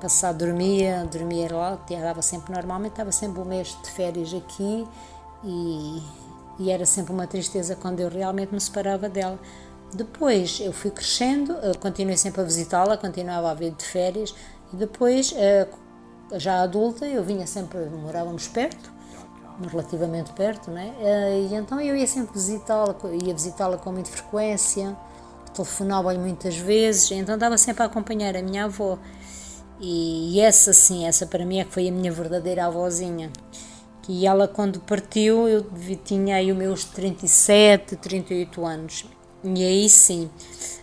passar, 0.00 0.32
dormia, 0.32 1.06
dormia 1.10 1.52
lá, 1.52 1.78
estava 1.90 2.22
sempre 2.22 2.52
normalmente, 2.52 2.92
estava 2.92 3.12
sempre 3.12 3.40
um 3.40 3.44
mês 3.44 3.76
de 3.82 3.90
férias 3.90 4.32
aqui 4.32 4.86
e, 5.44 6.02
e 6.58 6.70
era 6.70 6.86
sempre 6.86 7.12
uma 7.12 7.26
tristeza 7.26 7.74
quando 7.74 8.00
eu 8.00 8.08
realmente 8.08 8.52
me 8.52 8.60
separava 8.60 9.08
dela. 9.08 9.38
Depois 9.92 10.60
eu 10.60 10.72
fui 10.72 10.90
crescendo, 10.90 11.56
continuei 11.80 12.16
sempre 12.16 12.40
a 12.42 12.44
visitá-la, 12.44 12.96
continuava 12.96 13.50
a 13.50 13.54
vir 13.54 13.72
de 13.72 13.84
férias 13.84 14.34
e 14.72 14.76
depois, 14.76 15.32
eh, 15.36 15.66
já 16.36 16.62
adulta, 16.62 17.06
eu 17.06 17.22
vinha 17.22 17.46
sempre, 17.46 17.86
morávamos 17.86 18.48
perto, 18.48 18.92
relativamente 19.70 20.32
perto, 20.32 20.70
né? 20.70 20.94
E 21.50 21.54
então 21.54 21.80
eu 21.80 21.96
ia 21.96 22.06
sempre 22.06 22.32
visitá-la, 22.34 22.94
ia 23.24 23.34
visitá-la 23.34 23.76
com 23.78 23.92
muita 23.92 24.10
frequência, 24.10 24.96
telefonava-lhe 25.54 26.18
muitas 26.18 26.56
vezes, 26.56 27.10
então 27.10 27.34
estava 27.34 27.58
sempre 27.58 27.82
a 27.82 27.86
acompanhar 27.86 28.36
a 28.36 28.42
minha 28.42 28.64
avó. 28.64 28.98
E 29.80 30.40
essa, 30.40 30.72
sim, 30.72 31.06
essa 31.06 31.24
para 31.24 31.44
mim 31.46 31.60
é 31.60 31.64
que 31.64 31.72
foi 31.72 31.88
a 31.88 31.92
minha 31.92 32.10
verdadeira 32.10 32.66
avózinha. 32.66 33.30
E 34.08 34.26
ela, 34.26 34.48
quando 34.48 34.80
partiu, 34.80 35.46
eu 35.46 35.66
tinha 36.04 36.36
aí 36.36 36.50
os 36.50 36.56
meus 36.56 36.84
37, 36.84 37.94
38 37.96 38.64
anos. 38.64 39.04
E 39.44 39.62
aí 39.62 39.88
sim, 39.88 40.28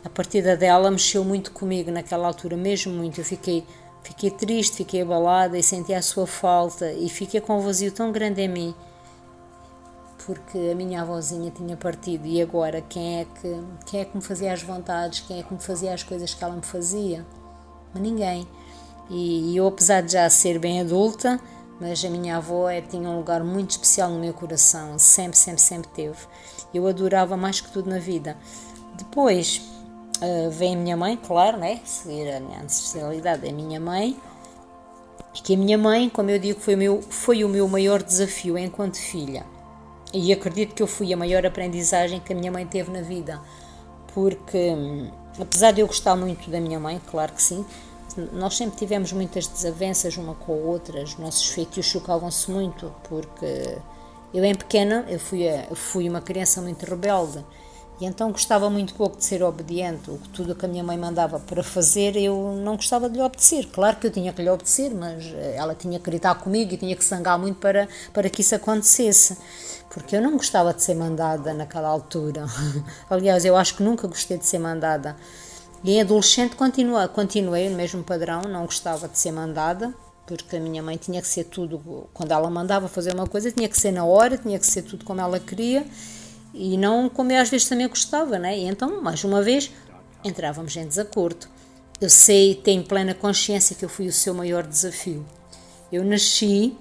a 0.03 0.09
partida 0.09 0.55
dela 0.55 0.89
mexeu 0.91 1.23
muito 1.25 1.51
comigo 1.51 1.91
naquela 1.91 2.27
altura, 2.27 2.55
mesmo 2.55 2.93
muito. 2.93 3.19
Eu 3.19 3.25
fiquei, 3.25 3.65
fiquei 4.05 4.31
triste, 4.31 4.77
fiquei 4.77 5.01
abalada 5.01 5.57
e 5.57 5.63
senti 5.63 5.93
a 5.93 6.01
sua 6.01 6.25
falta 6.25 6.91
e 6.91 7.09
fiquei 7.09 7.41
com 7.41 7.57
um 7.57 7.61
vazio 7.61 7.91
tão 7.91 8.11
grande 8.11 8.41
em 8.41 8.47
mim 8.47 8.75
porque 10.25 10.57
a 10.71 10.75
minha 10.75 11.01
avózinha 11.03 11.51
tinha 11.51 11.77
partido 11.77 12.25
e 12.25 12.41
agora 12.41 12.81
quem 12.81 13.19
é 13.19 13.25
que 13.25 13.63
quem 13.85 13.99
é 14.01 14.05
que 14.05 14.17
me 14.17 14.23
fazia 14.23 14.51
as 14.51 14.61
vontades, 14.63 15.23
quem 15.27 15.39
é 15.39 15.43
que 15.43 15.53
me 15.53 15.59
fazia 15.59 15.93
as 15.93 16.03
coisas 16.03 16.33
que 16.33 16.43
ela 16.43 16.55
me 16.55 16.65
fazia? 16.65 17.25
Ninguém. 17.93 18.47
E 19.09 19.55
eu, 19.55 19.67
apesar 19.67 20.01
de 20.01 20.13
já 20.13 20.27
ser 20.29 20.57
bem 20.57 20.81
adulta, 20.81 21.39
mas 21.79 22.03
a 22.03 22.09
minha 22.09 22.37
avó 22.37 22.67
é, 22.67 22.81
tinha 22.81 23.07
um 23.07 23.17
lugar 23.17 23.43
muito 23.43 23.71
especial 23.71 24.09
no 24.09 24.19
meu 24.19 24.33
coração, 24.33 24.97
sempre, 24.97 25.37
sempre, 25.37 25.61
sempre 25.61 25.87
teve. 25.89 26.17
Eu 26.73 26.87
adorava 26.87 27.37
mais 27.37 27.61
que 27.61 27.71
tudo 27.71 27.89
na 27.89 27.99
vida. 27.99 28.35
Depois, 28.97 29.61
uh, 30.21 30.49
vem 30.51 30.75
a 30.75 30.77
minha 30.77 30.97
mãe, 30.97 31.17
claro, 31.17 31.57
né? 31.57 31.79
Seguir 31.85 32.29
a 32.31 32.39
minha 32.39 32.61
ancestralidade 32.61 33.45
é 33.45 33.49
a 33.49 33.53
minha 33.53 33.79
mãe. 33.79 34.17
Que 35.33 35.53
a 35.53 35.57
minha 35.57 35.77
mãe, 35.77 36.09
como 36.09 36.29
eu 36.29 36.39
digo, 36.39 36.59
foi 36.59 36.75
o 36.75 36.77
meu, 36.77 37.01
foi 37.01 37.43
o 37.43 37.49
meu 37.49 37.67
maior 37.67 38.01
desafio 38.01 38.57
enquanto 38.57 38.95
filha. 38.95 39.45
E 40.13 40.31
acredito 40.31 40.73
que 40.73 40.81
eu 40.81 40.87
fui 40.87 41.11
a 41.13 41.17
maior 41.17 41.45
aprendizagem 41.45 42.21
que 42.21 42.31
a 42.31 42.35
minha 42.35 42.51
mãe 42.51 42.65
teve 42.65 42.89
na 42.89 43.01
vida. 43.01 43.41
Porque, 44.13 44.71
hum, 44.71 45.11
apesar 45.39 45.71
de 45.71 45.81
eu 45.81 45.87
gostar 45.87 46.15
muito 46.15 46.49
da 46.49 46.61
minha 46.61 46.79
mãe, 46.79 47.01
claro 47.11 47.33
que 47.33 47.43
sim, 47.43 47.65
nós 48.31 48.55
sempre 48.55 48.77
tivemos 48.77 49.11
muitas 49.11 49.45
desavenças 49.45 50.15
uma 50.15 50.35
com 50.35 50.53
a 50.53 50.55
outra, 50.55 51.03
os 51.03 51.17
nossos 51.17 51.47
feitios 51.49 51.85
chocavam-se 51.85 52.49
muito, 52.49 52.93
porque 53.09 53.77
eu 54.33 54.43
em 54.43 54.55
pequena 54.55 55.05
eu 55.09 55.19
fui, 55.19 55.43
eu 55.43 55.75
fui 55.75 56.07
uma 56.07 56.21
criança 56.21 56.61
muito 56.61 56.85
rebelde 56.85 57.43
e 57.99 58.05
então 58.05 58.31
gostava 58.31 58.69
muito 58.69 58.93
pouco 58.93 59.17
de 59.17 59.23
ser 59.23 59.41
obediente, 59.41 60.11
o 60.11 60.17
que 60.17 60.27
tudo 60.29 60.53
que 60.53 60.65
a 60.65 60.67
minha 60.67 60.83
mãe 60.83 60.97
mandava 60.97 61.39
para 61.39 61.63
fazer 61.63 62.17
eu 62.17 62.59
não 62.61 62.75
gostava 62.75 63.09
de 63.09 63.15
lhe 63.15 63.23
obedecer. 63.23 63.67
Claro 63.71 63.95
que 63.97 64.07
eu 64.07 64.11
tinha 64.11 64.33
que 64.33 64.41
lhe 64.41 64.49
obedecer, 64.49 64.93
mas 64.93 65.23
eh, 65.23 65.55
ela 65.55 65.73
tinha 65.73 65.97
que 65.97 66.05
gritar 66.05 66.35
comigo 66.35 66.73
e 66.73 66.77
tinha 66.77 66.95
que 66.95 67.03
sangar 67.03 67.39
muito 67.39 67.57
para, 67.57 67.87
para 68.11 68.29
que 68.29 68.41
isso 68.41 68.53
acontecesse. 68.53 69.37
Porque 69.89 70.17
eu 70.17 70.21
não 70.21 70.33
gostava 70.33 70.73
de 70.73 70.83
ser 70.83 70.93
mandada 70.93 71.53
naquela 71.53 71.87
altura. 71.87 72.45
Aliás, 73.09 73.45
eu 73.45 73.55
acho 73.55 73.75
que 73.75 73.83
nunca 73.83 74.07
gostei 74.07 74.37
de 74.37 74.45
ser 74.45 74.59
mandada. 74.59 75.15
E 75.81 75.91
em 75.91 76.01
adolescente 76.01 76.55
continua, 76.57 77.07
continuei 77.07 77.69
no 77.69 77.77
mesmo 77.77 78.03
padrão, 78.03 78.41
não 78.41 78.65
gostava 78.65 79.07
de 79.07 79.17
ser 79.17 79.31
mandada, 79.31 79.93
porque 80.25 80.57
a 80.57 80.59
minha 80.59 80.83
mãe 80.83 80.97
tinha 80.97 81.21
que 81.21 81.27
ser 81.27 81.45
tudo, 81.45 82.09
quando 82.13 82.31
ela 82.31 82.49
mandava 82.49 82.89
fazer 82.89 83.13
uma 83.13 83.27
coisa, 83.27 83.51
tinha 83.51 83.69
que 83.69 83.79
ser 83.79 83.91
na 83.91 84.03
hora, 84.03 84.37
tinha 84.37 84.59
que 84.59 84.65
ser 84.65 84.81
tudo 84.81 85.05
como 85.05 85.21
ela 85.21 85.39
queria 85.39 85.85
e 86.55 86.77
não 86.77 87.09
como 87.09 87.31
eu 87.33 87.41
às 87.41 87.49
vezes 87.49 87.67
também 87.67 87.87
gostava, 87.87 88.39
né? 88.39 88.57
E 88.57 88.65
então, 88.65 89.01
mais 89.01 89.23
uma 89.23 89.41
vez, 89.41 89.69
entrávamos 90.23 90.75
em 90.77 90.87
desacordo. 90.87 91.47
Eu 91.99 92.09
sei, 92.09 92.55
tenho 92.55 92.83
plena 92.83 93.13
consciência 93.13 93.75
que 93.75 93.83
eu 93.83 93.89
fui 93.89 94.07
o 94.07 94.11
seu 94.11 94.33
maior 94.33 94.65
desafio. 94.65 95.25
Eu 95.91 96.03
nasci 96.03 96.75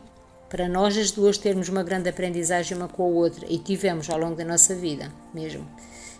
para 0.48 0.68
nós 0.68 0.96
as 0.96 1.10
duas 1.10 1.36
termos 1.36 1.68
uma 1.68 1.82
grande 1.82 2.08
aprendizagem 2.08 2.76
uma 2.76 2.86
com 2.86 3.02
a 3.02 3.06
outra 3.06 3.44
e 3.48 3.58
tivemos 3.58 4.08
ao 4.08 4.18
longo 4.18 4.36
da 4.36 4.44
nossa 4.44 4.74
vida 4.74 5.10
mesmo. 5.32 5.66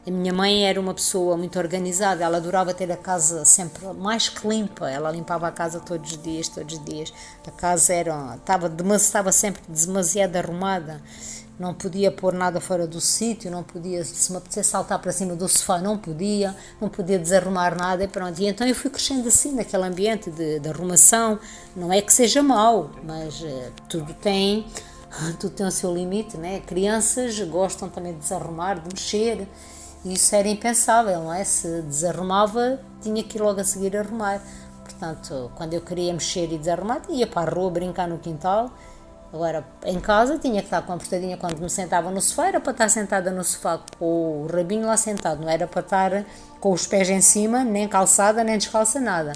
A 0.07 0.11
minha 0.11 0.35
mãe 0.35 0.67
era 0.67 0.79
uma 0.79 0.93
pessoa 0.93 1.37
muito 1.37 1.59
organizada, 1.59 2.25
ela 2.25 2.37
adorava 2.37 2.75
ter 2.75 2.93
a 2.93 2.97
casa 2.97 3.45
sempre 3.45 3.87
mais 3.95 4.29
que 4.29 4.47
limpa, 4.47 4.91
ela 4.91 5.11
limpava 5.11 5.49
a 5.49 5.53
casa 5.53 5.81
todos 5.81 6.11
os 6.11 6.23
dias, 6.23 6.49
todos 6.49 6.77
os 6.77 6.85
dias. 6.85 7.13
A 7.47 7.51
casa 7.51 7.95
era, 7.95 8.35
estava, 8.35 8.71
estava 8.97 9.33
sempre 9.33 9.63
demasiado 9.67 10.37
arrumada 10.37 11.01
não 11.59 11.73
podia 11.73 12.11
pôr 12.11 12.33
nada 12.33 12.61
fora 12.61 12.87
do 12.87 13.01
sítio, 13.01 13.51
não 13.51 13.63
podia, 13.63 14.05
se 14.05 14.31
me 14.33 14.39
apetecesse 14.39 14.71
saltar 14.71 14.99
para 14.99 15.13
cima 15.13 15.37
do 15.37 15.49
sofá, 15.49 15.79
não 15.79 15.97
podia, 15.97 16.55
não 16.81 16.89
podia 16.89 17.19
desarrumar 17.19 17.77
nada 17.77 18.03
e 18.03 18.09
pronto. 18.09 18.41
E 18.41 18.47
então 18.47 18.67
eu 18.67 18.75
fui 18.75 18.91
crescendo 18.91 19.29
assim, 19.29 19.55
naquele 19.55 19.85
ambiente 19.85 20.31
de, 20.31 20.59
de 20.59 20.69
arrumação. 20.69 21.39
Não 21.77 21.93
é 21.93 22.03
que 22.03 22.13
seja 22.13 22.43
mau, 22.43 22.91
mas 23.05 23.41
uh, 23.41 23.73
tudo 23.89 24.13
tem 24.15 24.67
tudo 25.39 25.55
tem 25.55 25.67
o 25.67 25.71
seu 25.71 25.95
limite, 25.95 26.37
né? 26.37 26.61
Crianças 26.61 27.39
gostam 27.41 27.89
também 27.89 28.15
de 28.15 28.19
desarrumar, 28.19 28.81
de 28.81 28.89
mexer. 28.93 29.47
Isso 30.05 30.35
era 30.35 30.49
impensável, 30.49 31.21
não 31.21 31.33
é? 31.33 31.45
Se 31.45 31.83
desarrumava, 31.83 32.81
tinha 33.01 33.23
que 33.23 33.39
ir 33.39 33.41
logo 33.41 33.61
a 33.61 33.65
seguir 33.65 33.97
arrumar. 33.97 34.43
Portanto, 34.83 35.51
quando 35.55 35.73
eu 35.73 35.81
queria 35.81 36.13
mexer 36.13 36.53
e 36.53 36.59
desarrumar, 36.59 37.01
ia 37.09 37.27
para 37.27 37.51
a 37.51 37.55
rua 37.55 37.71
brincar 37.71 38.09
no 38.09 38.19
quintal 38.19 38.71
Agora, 39.35 39.67
em 39.85 39.99
casa 39.99 40.39
tinha 40.39 40.61
que 40.61 40.69
estar 40.69 40.81
comportadinha 40.83 41.37
quando 41.37 41.59
me 41.59 41.69
sentava 41.69 42.09
no 42.09 42.21
sofá, 42.21 42.47
era 42.47 42.61
para 42.61 42.71
estar 42.71 42.89
sentada 42.89 43.33
no 43.33 43.43
sofá 43.43 43.81
com 43.99 44.45
o 44.45 44.47
rabinho 44.47 44.87
lá 44.87 44.97
sentado, 44.97 45.43
não 45.43 45.49
era 45.49 45.67
para 45.67 45.81
estar 45.81 46.25
com 46.61 46.71
os 46.71 46.87
pés 46.87 47.11
em 47.11 47.21
cima, 47.21 47.65
nem 47.65 47.89
calçada, 47.89 48.45
nem 48.45 48.57
descalça, 48.57 49.01
nada. 49.01 49.33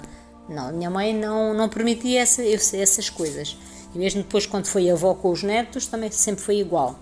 Não, 0.47 0.71
minha 0.71 0.89
mãe 0.89 1.13
não, 1.13 1.53
não 1.53 1.67
permitia 1.67 2.21
essa, 2.21 2.41
essas 2.41 3.09
coisas. 3.09 3.57
E 3.93 3.97
mesmo 3.97 4.23
depois, 4.23 4.45
quando 4.45 4.67
foi 4.67 4.89
avó 4.89 5.13
com 5.15 5.31
os 5.31 5.43
netos, 5.43 5.85
também 5.85 6.09
sempre 6.11 6.45
foi 6.45 6.59
igual. 6.59 6.97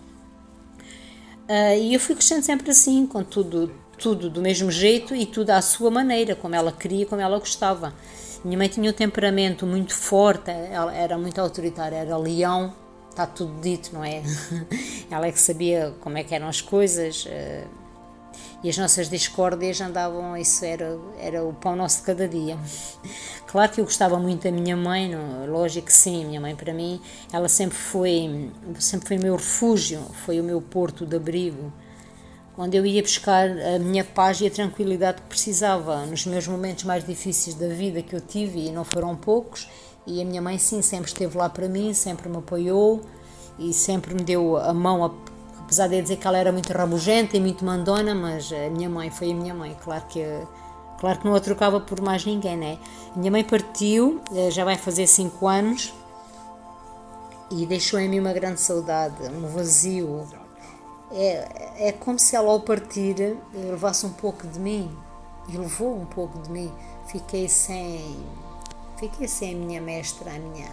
Uh, 1.47 1.77
e 1.79 1.93
eu 1.93 1.99
fui 1.99 2.15
crescendo 2.15 2.41
sempre 2.41 2.71
assim, 2.71 3.05
com 3.05 3.23
tudo, 3.23 3.71
tudo 3.99 4.27
do 4.27 4.41
mesmo 4.41 4.71
jeito 4.71 5.13
e 5.13 5.27
tudo 5.27 5.51
à 5.51 5.61
sua 5.61 5.91
maneira, 5.91 6.33
como 6.33 6.55
ela 6.55 6.71
queria, 6.71 7.05
como 7.05 7.21
ela 7.21 7.37
gostava. 7.37 7.93
Minha 8.43 8.57
mãe 8.57 8.67
tinha 8.67 8.89
um 8.89 8.93
temperamento 8.93 9.67
muito 9.67 9.93
forte, 9.93 10.49
ela 10.49 10.91
era 10.95 11.15
muito 11.15 11.39
autoritária, 11.39 11.95
era 11.95 12.17
leão, 12.17 12.73
está 13.17 13.25
tudo 13.25 13.59
dito, 13.59 13.89
não 13.93 14.03
é? 14.03 14.21
Ela 15.09 15.25
é 15.25 15.31
que 15.31 15.39
sabia 15.39 15.91
como 16.01 16.19
é 16.19 16.23
que 16.23 16.35
eram 16.35 16.47
as 16.47 16.61
coisas 16.61 17.25
eh, 17.27 17.63
e 18.63 18.69
as 18.69 18.77
nossas 18.77 19.09
discórdias 19.09 19.81
andavam, 19.81 20.37
isso 20.37 20.63
era, 20.63 20.99
era 21.19 21.43
o 21.43 21.51
pão 21.51 21.75
nosso 21.75 22.01
de 22.01 22.03
cada 22.03 22.27
dia. 22.27 22.55
Claro 23.47 23.71
que 23.71 23.81
eu 23.81 23.85
gostava 23.85 24.19
muito 24.19 24.43
da 24.43 24.51
minha 24.51 24.77
mãe, 24.77 25.09
não, 25.09 25.47
lógico 25.47 25.87
que 25.87 25.93
sim, 25.93 26.25
minha 26.25 26.39
mãe 26.39 26.55
para 26.55 26.71
mim, 26.73 27.01
ela 27.33 27.49
sempre 27.49 27.75
foi, 27.75 28.51
sempre 28.79 29.07
foi 29.07 29.17
o 29.17 29.21
meu 29.21 29.35
refúgio, 29.35 29.99
foi 30.25 30.39
o 30.39 30.43
meu 30.43 30.61
porto 30.61 31.03
de 31.03 31.15
abrigo, 31.15 31.73
onde 32.55 32.77
eu 32.77 32.85
ia 32.85 33.01
buscar 33.01 33.49
a 33.49 33.79
minha 33.79 34.03
paz 34.03 34.41
e 34.41 34.47
a 34.47 34.51
tranquilidade 34.51 35.21
que 35.23 35.27
precisava 35.27 36.05
nos 36.05 36.25
meus 36.25 36.47
momentos 36.47 36.83
mais 36.83 37.03
difíceis 37.03 37.55
da 37.55 37.67
vida 37.67 38.03
que 38.03 38.15
eu 38.15 38.21
tive, 38.21 38.67
e 38.67 38.71
não 38.71 38.83
foram 38.83 39.15
poucos, 39.15 39.67
e 40.07 40.21
a 40.21 40.25
minha 40.25 40.41
mãe, 40.41 40.57
sim, 40.57 40.81
sempre 40.81 41.09
esteve 41.09 41.37
lá 41.37 41.49
para 41.49 41.67
mim, 41.67 41.93
sempre 41.93 42.29
me 42.29 42.37
apoiou 42.37 43.01
e 43.59 43.73
sempre 43.73 44.15
me 44.15 44.23
deu 44.23 44.55
a 44.55 44.73
mão, 44.73 45.03
apesar 45.59 45.87
de 45.87 46.01
dizer 46.01 46.15
que 46.15 46.25
ela 46.25 46.37
era 46.37 46.49
muito 46.49 46.71
rabugenta 46.71 47.35
e 47.35 47.41
muito 47.41 47.65
mandona, 47.65 48.15
mas 48.15 48.49
a 48.53 48.69
minha 48.69 48.89
mãe 48.89 49.11
foi 49.11 49.31
a 49.31 49.35
minha 49.35 49.53
mãe, 49.53 49.75
claro 49.83 50.05
que. 50.07 50.23
Claro 50.97 51.19
que 51.19 51.27
não 51.27 51.35
a 51.35 51.39
trocava 51.39 51.79
por 51.79 52.01
mais 52.01 52.25
ninguém, 52.25 52.57
né? 52.57 52.79
Minha 53.15 53.29
mãe 53.29 53.43
partiu, 53.43 54.19
eh, 54.33 54.49
já 54.49 54.65
vai 54.65 54.75
fazer 54.75 55.05
5 55.05 55.45
anos, 55.45 55.93
e 57.51 57.67
deixou 57.67 57.99
em 57.99 58.09
mim 58.09 58.19
uma 58.19 58.33
grande 58.33 58.59
saudade, 58.59 59.15
um 59.29 59.47
vazio. 59.47 60.25
É, 61.11 61.89
é 61.89 61.91
como 61.91 62.17
se 62.17 62.35
ela 62.35 62.51
ao 62.51 62.61
partir 62.61 63.37
levasse 63.53 64.07
um 64.07 64.11
pouco 64.11 64.47
de 64.47 64.59
mim, 64.59 64.89
e 65.49 65.55
levou 65.55 65.95
um 65.95 66.05
pouco 66.05 66.39
de 66.39 66.49
mim. 66.49 66.71
Fiquei 67.05 67.47
sem, 67.47 68.17
Fiquei 68.99 69.27
sem 69.27 69.53
a 69.53 69.57
minha 69.57 69.81
mestra, 69.81 70.31
a 70.31 70.39
minha, 70.39 70.71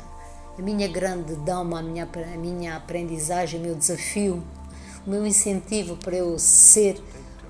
a 0.59 0.62
minha 0.62 0.88
grande 0.88 1.37
dama, 1.37 1.81
a 1.81 1.83
minha, 1.83 2.09
a 2.09 2.37
minha 2.38 2.76
aprendizagem, 2.76 3.61
o 3.61 3.62
meu 3.62 3.75
desafio, 3.75 4.43
o 5.07 5.11
meu 5.11 5.26
incentivo 5.26 5.95
para 5.97 6.16
eu 6.16 6.38
ser 6.38 6.99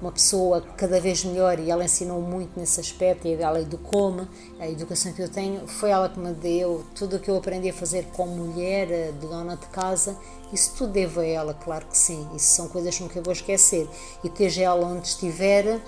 uma 0.03 0.11
pessoa 0.11 0.61
cada 0.77 1.01
vez 1.01 1.25
melhor? 1.25 1.61
E 1.61 1.71
ela 1.71 1.85
ensinou 1.85 2.21
muito 2.21 2.59
nesse 2.59 2.81
aspecto 2.81 3.29
e 3.29 3.35
ela 3.35 3.61
educou-me, 3.61 4.29
a 4.59 4.69
educação 4.69 5.13
que 5.13 5.23
eu 5.23 5.29
tenho 5.29 5.67
foi 5.69 5.91
ela 5.91 6.09
que 6.09 6.19
me 6.19 6.33
deu, 6.33 6.85
tudo 6.93 7.17
o 7.17 7.21
que 7.21 7.31
eu 7.31 7.37
aprendi 7.37 7.71
a 7.71 7.73
fazer 7.73 8.09
como 8.13 8.35
mulher, 8.35 8.91
eh, 8.91 9.13
de 9.13 9.29
dona 9.29 9.57
de 9.57 9.67
casa, 9.67 10.17
isso 10.53 10.75
tudo 10.77 10.93
devo 10.93 11.21
a 11.21 11.25
ela, 11.25 11.55
claro 11.55 11.87
que 11.87 11.97
sim, 11.97 12.29
isso 12.35 12.53
são 12.53 12.69
coisas 12.69 12.97
que 12.97 13.03
nunca 13.05 13.23
vou 13.23 13.33
esquecer. 13.33 13.89
E 14.25 14.27
esteja 14.27 14.65
ela 14.65 14.87
onde 14.87 15.07
estiver, 15.07 15.81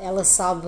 ela 0.00 0.24
sabe 0.24 0.66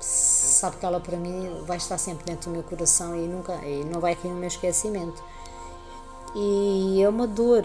sabe 0.00 0.76
que 0.76 0.86
ela 0.86 1.00
para 1.00 1.16
mim 1.16 1.62
vai 1.66 1.76
estar 1.76 1.98
sempre 1.98 2.24
dentro 2.24 2.50
do 2.50 2.54
meu 2.54 2.62
coração 2.62 3.14
e 3.16 3.26
nunca 3.26 3.54
e 3.64 3.84
não 3.84 4.00
vai 4.00 4.14
cair 4.14 4.30
no 4.30 4.38
meu 4.38 4.48
esquecimento. 4.48 5.22
E 6.34 7.02
é 7.02 7.08
uma 7.08 7.26
dor, 7.26 7.64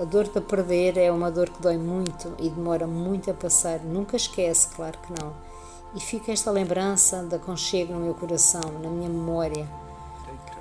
a, 0.00 0.04
dor 0.04 0.28
de 0.28 0.40
perder 0.40 0.96
é 0.96 1.10
uma 1.10 1.30
dor 1.30 1.50
que 1.50 1.60
dói 1.60 1.76
muito 1.76 2.32
e 2.38 2.48
demora 2.48 2.86
muito 2.86 3.30
a 3.30 3.34
passar, 3.34 3.80
nunca 3.80 4.16
esquece, 4.16 4.68
claro 4.74 4.96
que 4.98 5.20
não. 5.20 5.32
E 5.94 6.00
fica 6.00 6.30
esta 6.30 6.50
lembrança 6.50 7.22
da 7.24 7.38
conchego 7.38 7.94
no 7.94 8.00
meu 8.00 8.14
coração, 8.14 8.60
na 8.82 8.88
minha 8.88 9.08
memória. 9.08 9.68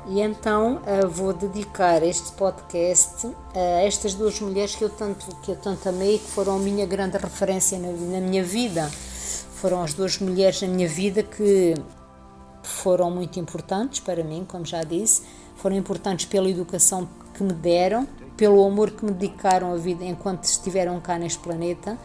E 0.08 0.22
então 0.22 0.78
uh, 0.78 1.08
vou 1.08 1.34
dedicar 1.34 2.02
este 2.02 2.32
podcast 2.32 3.28
a 3.54 3.82
estas 3.84 4.14
duas 4.14 4.40
mulheres 4.40 4.74
que 4.74 4.84
eu 4.84 4.90
tanto, 4.90 5.28
que 5.42 5.52
eu 5.52 5.56
tanto 5.56 5.88
amei, 5.90 6.18
que 6.18 6.28
foram 6.32 6.56
a 6.56 6.60
minha 6.60 6.86
grande 6.86 7.18
referência 7.18 7.78
na, 7.78 7.90
na 7.90 8.22
minha 8.22 8.44
vida 8.44 8.90
foram 9.62 9.82
as 9.82 9.94
duas 9.94 10.20
mulheres 10.20 10.62
na 10.62 10.68
minha 10.68 10.88
vida 10.88 11.24
que 11.24 11.74
foram 12.62 13.10
muito 13.10 13.40
importantes 13.40 14.00
para 14.00 14.24
mim, 14.24 14.46
como 14.48 14.64
já 14.64 14.84
disse, 14.84 15.24
foram 15.56 15.76
importantes 15.76 16.26
pela 16.26 16.48
educação 16.48 17.10
que 17.34 17.44
me 17.44 17.54
deram, 17.54 18.08
pelo 18.36 18.64
amor 18.64 18.92
que 18.92 19.04
me 19.04 19.12
dedicaram 19.12 19.74
a 19.74 19.76
vida 19.76 20.06
enquanto 20.06 20.44
estiveram 20.44 21.00
cá 21.00 21.18
neste 21.18 21.40
planeta 21.40 21.98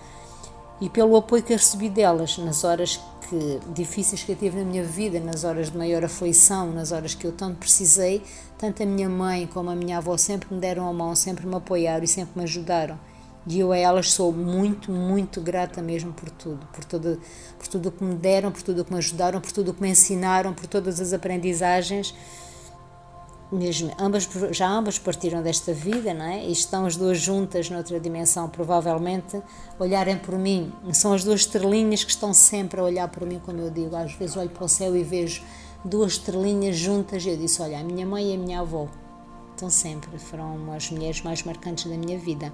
e 0.81 0.89
pelo 0.89 1.15
apoio 1.15 1.43
que 1.43 1.53
recebi 1.53 1.91
delas 1.91 2.39
nas 2.39 2.65
horas 2.65 2.99
que, 3.29 3.61
difíceis 3.75 4.23
que 4.23 4.33
eu 4.33 4.37
tive 4.37 4.59
na 4.59 4.65
minha 4.65 4.85
vida, 4.85 5.21
nas 5.21 5.45
horas 5.45 5.71
de 5.71 5.77
maior 5.77 6.03
aflição, 6.05 6.73
nas 6.73 6.91
horas 6.91 7.15
que 7.15 7.27
eu 7.27 7.33
tanto 7.33 7.59
precisei, 7.59 8.23
tanto 8.57 8.83
a 8.83 8.87
minha 8.87 9.11
mãe 9.11 9.47
como 9.47 9.69
a 9.69 9.77
minha 9.77 9.99
avó 9.99 10.17
sempre 10.17 10.55
me 10.55 10.59
deram 10.59 10.89
a 10.89 10.93
mão, 10.93 11.15
sempre 11.15 11.47
me 11.47 11.55
apoiaram 11.55 12.03
e 12.03 12.09
sempre 12.09 12.33
me 12.35 12.45
ajudaram. 12.45 12.99
E 13.47 13.59
eu 13.59 13.73
a 13.73 13.77
elas 13.77 14.13
sou 14.13 14.33
muito, 14.33 14.93
muito 14.93 15.41
grata 15.41 15.83
mesmo 15.83 16.13
por 16.13 16.31
tudo, 16.31 16.67
por 16.67 16.85
tudo, 16.85 17.21
por 17.59 17.67
tudo 17.67 17.91
que 17.91 18.05
me 18.05 18.15
deram, 18.15 18.53
por 18.53 18.63
tudo 18.63 18.85
que 18.85 18.93
me 18.93 18.99
ajudaram, 18.99 19.41
por 19.41 19.51
tudo 19.51 19.75
que 19.75 19.83
me 19.83 19.91
ensinaram, 19.91 20.55
por 20.55 20.67
todas 20.67 21.01
as 21.01 21.13
aprendizagens 21.13 22.15
mesmo, 23.53 23.91
ambas, 23.99 24.27
já 24.51 24.67
ambas 24.67 24.99
partiram 24.99 25.43
desta 25.43 25.75
vida, 25.75 26.15
não 26.15 26.25
é? 26.25 26.47
E 26.47 26.53
estão 26.53 26.87
as 26.87 26.97
duas 26.97 27.21
juntas 27.21 27.69
noutra 27.69 28.01
dimensão, 28.01 28.49
provavelmente, 28.49 29.41
olharem 29.79 30.17
por 30.17 30.39
mim. 30.39 30.73
São 30.93 31.13
as 31.13 31.23
duas 31.23 31.41
estrelinhas 31.41 32.03
que 32.03 32.11
estão 32.11 32.33
sempre 32.33 32.81
a 32.81 32.83
olhar 32.83 33.09
por 33.09 33.27
mim, 33.27 33.41
como 33.45 33.61
eu 33.61 33.71
digo. 33.71 33.95
Às 33.95 34.15
vezes 34.15 34.37
olho 34.37 34.49
para 34.49 34.65
o 34.65 34.69
céu 34.69 34.97
e 34.97 35.05
vejo 35.05 35.43
duas 35.85 36.13
estrelinhas 36.13 36.77
juntas 36.77 37.25
e 37.25 37.29
eu 37.29 37.37
disse: 37.37 37.61
Olha, 37.61 37.79
a 37.79 37.85
minha 37.85 38.07
mãe 38.07 38.33
e 38.33 38.35
a 38.35 38.39
minha 38.39 38.61
avó 38.61 38.89
estão 39.51 39.69
sempre, 39.69 40.19
foram 40.19 40.73
as 40.73 40.91
mulheres 40.91 41.21
mais 41.21 41.43
marcantes 41.43 41.85
da 41.85 41.97
minha 41.97 42.19
vida. 42.19 42.53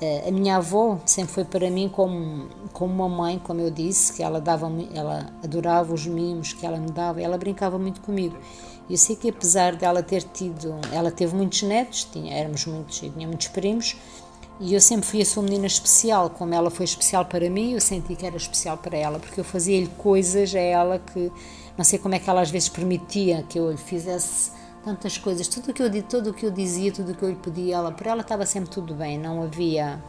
Eh, 0.00 0.28
a 0.28 0.30
minha 0.30 0.56
avó 0.56 0.98
sempre 1.06 1.32
foi 1.32 1.44
para 1.44 1.70
mim 1.70 1.88
como, 1.88 2.48
como 2.72 2.92
uma 2.92 3.08
mãe, 3.08 3.38
como 3.38 3.60
eu 3.60 3.70
disse, 3.70 4.12
que 4.12 4.22
ela 4.22 4.40
dava, 4.40 4.70
ela 4.94 5.32
adorava 5.42 5.94
os 5.94 6.06
mimos 6.06 6.52
que 6.52 6.66
ela 6.66 6.76
me 6.76 6.90
dava, 6.90 7.20
ela 7.20 7.38
brincava 7.38 7.78
muito 7.78 8.00
comigo. 8.02 8.36
Eu 8.88 8.96
sei 8.96 9.16
que 9.16 9.30
apesar 9.30 9.74
dela 9.74 10.02
ter 10.02 10.22
tido, 10.22 10.74
ela 10.92 11.10
teve 11.10 11.34
muitos 11.34 11.62
netos, 11.62 12.04
tinha, 12.04 12.34
éramos 12.34 12.66
muitos, 12.66 12.98
tinha 12.98 13.26
muitos 13.26 13.48
primos, 13.48 13.96
e 14.60 14.74
eu 14.74 14.80
sempre 14.80 15.06
fui 15.06 15.20
a 15.20 15.26
sua 15.26 15.42
menina 15.42 15.66
especial, 15.66 16.30
como 16.30 16.54
ela 16.54 16.70
foi 16.70 16.84
especial 16.84 17.24
para 17.24 17.48
mim, 17.50 17.72
eu 17.72 17.80
senti 17.80 18.14
que 18.14 18.24
era 18.24 18.36
especial 18.36 18.76
para 18.78 18.96
ela, 18.96 19.18
porque 19.18 19.40
eu 19.40 19.44
fazia-lhe 19.44 19.88
coisas 19.98 20.54
a 20.54 20.60
ela 20.60 20.98
que 20.98 21.32
não 21.76 21.84
sei 21.84 21.98
como 21.98 22.14
é 22.14 22.18
que 22.18 22.28
ela 22.30 22.40
às 22.40 22.50
vezes 22.50 22.68
permitia 22.68 23.44
que 23.48 23.58
eu 23.58 23.70
lhe 23.70 23.76
fizesse 23.76 24.50
tantas 24.86 25.18
coisas, 25.18 25.48
tudo 25.48 25.72
o 25.72 25.74
que 25.74 25.82
eu 25.82 26.02
tudo 26.04 26.30
o 26.30 26.32
que 26.32 26.46
eu 26.46 26.50
dizia, 26.52 26.92
tudo 26.92 27.10
o 27.10 27.14
que 27.16 27.24
eu 27.24 27.28
lhe 27.28 27.34
pedia, 27.34 27.74
ela, 27.74 27.90
para 27.90 28.12
ela 28.12 28.20
estava 28.20 28.46
sempre 28.46 28.70
tudo 28.70 28.94
bem, 28.94 29.18
não 29.18 29.42
havia 29.42 30.00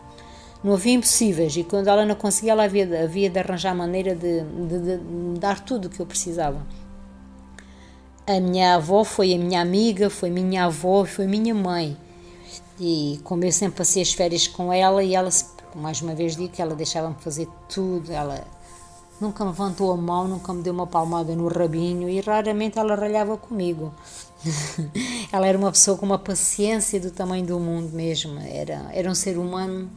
não 0.64 0.74
havia 0.74 0.94
impossíveis 0.94 1.58
e 1.58 1.64
quando 1.64 1.88
ela 1.88 2.06
não 2.06 2.14
conseguia, 2.14 2.52
ela 2.52 2.64
havia, 2.64 3.04
havia 3.04 3.28
de 3.28 3.40
arranjar 3.40 3.74
maneira 3.74 4.16
de, 4.16 4.44
de, 4.44 4.80
de, 4.80 4.98
de 4.98 5.40
dar 5.40 5.60
tudo 5.62 5.86
o 5.86 5.90
que 5.90 6.00
eu 6.00 6.06
precisava. 6.06 6.62
A 8.28 8.40
minha 8.40 8.76
avó 8.76 9.04
foi 9.04 9.34
a 9.34 9.38
minha 9.40 9.62
amiga, 9.62 10.12
foi 10.12 10.30
minha 10.30 10.66
avó, 10.66 11.06
foi 11.06 11.26
minha 11.26 11.56
mãe. 11.56 11.98
E 12.80 13.20
como 13.24 13.46
eu 13.46 13.52
sempre 13.52 13.78
passei 13.78 14.04
as 14.04 14.14
férias 14.14 14.48
com 14.48 14.72
ela, 14.72 15.04
e 15.04 15.16
ela, 15.16 15.30
mais 15.74 16.02
uma 16.02 16.14
vez 16.14 16.36
digo 16.36 16.50
que 16.50 16.62
ela 16.62 16.76
deixava-me 16.76 17.16
fazer 17.20 17.48
tudo, 17.68 18.12
ela 18.12 18.46
nunca 19.20 19.44
me 19.44 19.52
levantou 19.52 19.92
a 19.92 19.98
mão, 19.98 20.28
nunca 20.28 20.54
me 20.54 20.62
deu 20.62 20.74
uma 20.74 20.88
palmada 20.88 21.36
no 21.36 21.48
rabinho 21.48 22.08
e 22.10 22.20
raramente 22.22 22.78
ela 22.78 22.96
ralhava 22.96 23.38
comigo. 23.38 23.94
ela 25.32 25.48
era 25.48 25.58
uma 25.58 25.72
pessoa 25.72 25.98
com 25.98 26.06
uma 26.06 26.20
paciência 26.20 27.00
do 27.00 27.12
tamanho 27.12 27.46
do 27.46 27.60
mundo 27.60 27.92
mesmo, 27.94 28.40
era, 28.40 28.90
era 28.94 29.10
um 29.10 29.16
ser 29.16 29.38
humano, 29.38 29.90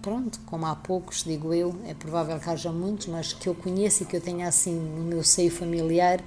pronto, 0.00 0.38
como 0.46 0.66
há 0.66 0.76
poucos, 0.76 1.24
digo 1.24 1.52
eu, 1.52 1.74
é 1.86 1.94
provável 1.94 2.38
que 2.38 2.48
haja 2.48 2.70
muitos, 2.70 3.08
mas 3.08 3.32
que 3.32 3.48
eu 3.48 3.54
conheço 3.54 4.04
e 4.04 4.06
que 4.06 4.16
eu 4.16 4.20
tenha 4.20 4.46
assim 4.46 4.74
no 4.74 5.02
meu 5.02 5.24
seio 5.24 5.50
familiar 5.50 6.20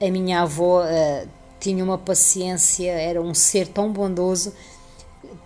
a 0.00 0.10
minha 0.10 0.42
avó 0.42 0.82
uh, 0.82 1.28
tinha 1.60 1.82
uma 1.82 1.98
paciência, 1.98 2.90
era 2.90 3.20
um 3.20 3.34
ser 3.34 3.68
tão 3.68 3.92
bondoso. 3.92 4.52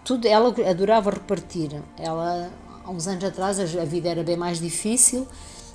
Tudo, 0.05 0.27
ela 0.27 0.55
adorava 0.69 1.11
repartir. 1.11 1.81
Ela, 1.97 2.51
há 2.89 2.91
uns 2.91 3.07
anos 3.07 3.23
atrás, 3.23 3.61
a 3.61 3.85
vida 3.85 4.09
era 4.09 4.23
bem 4.23 4.37
mais 4.37 4.59
difícil 4.59 5.29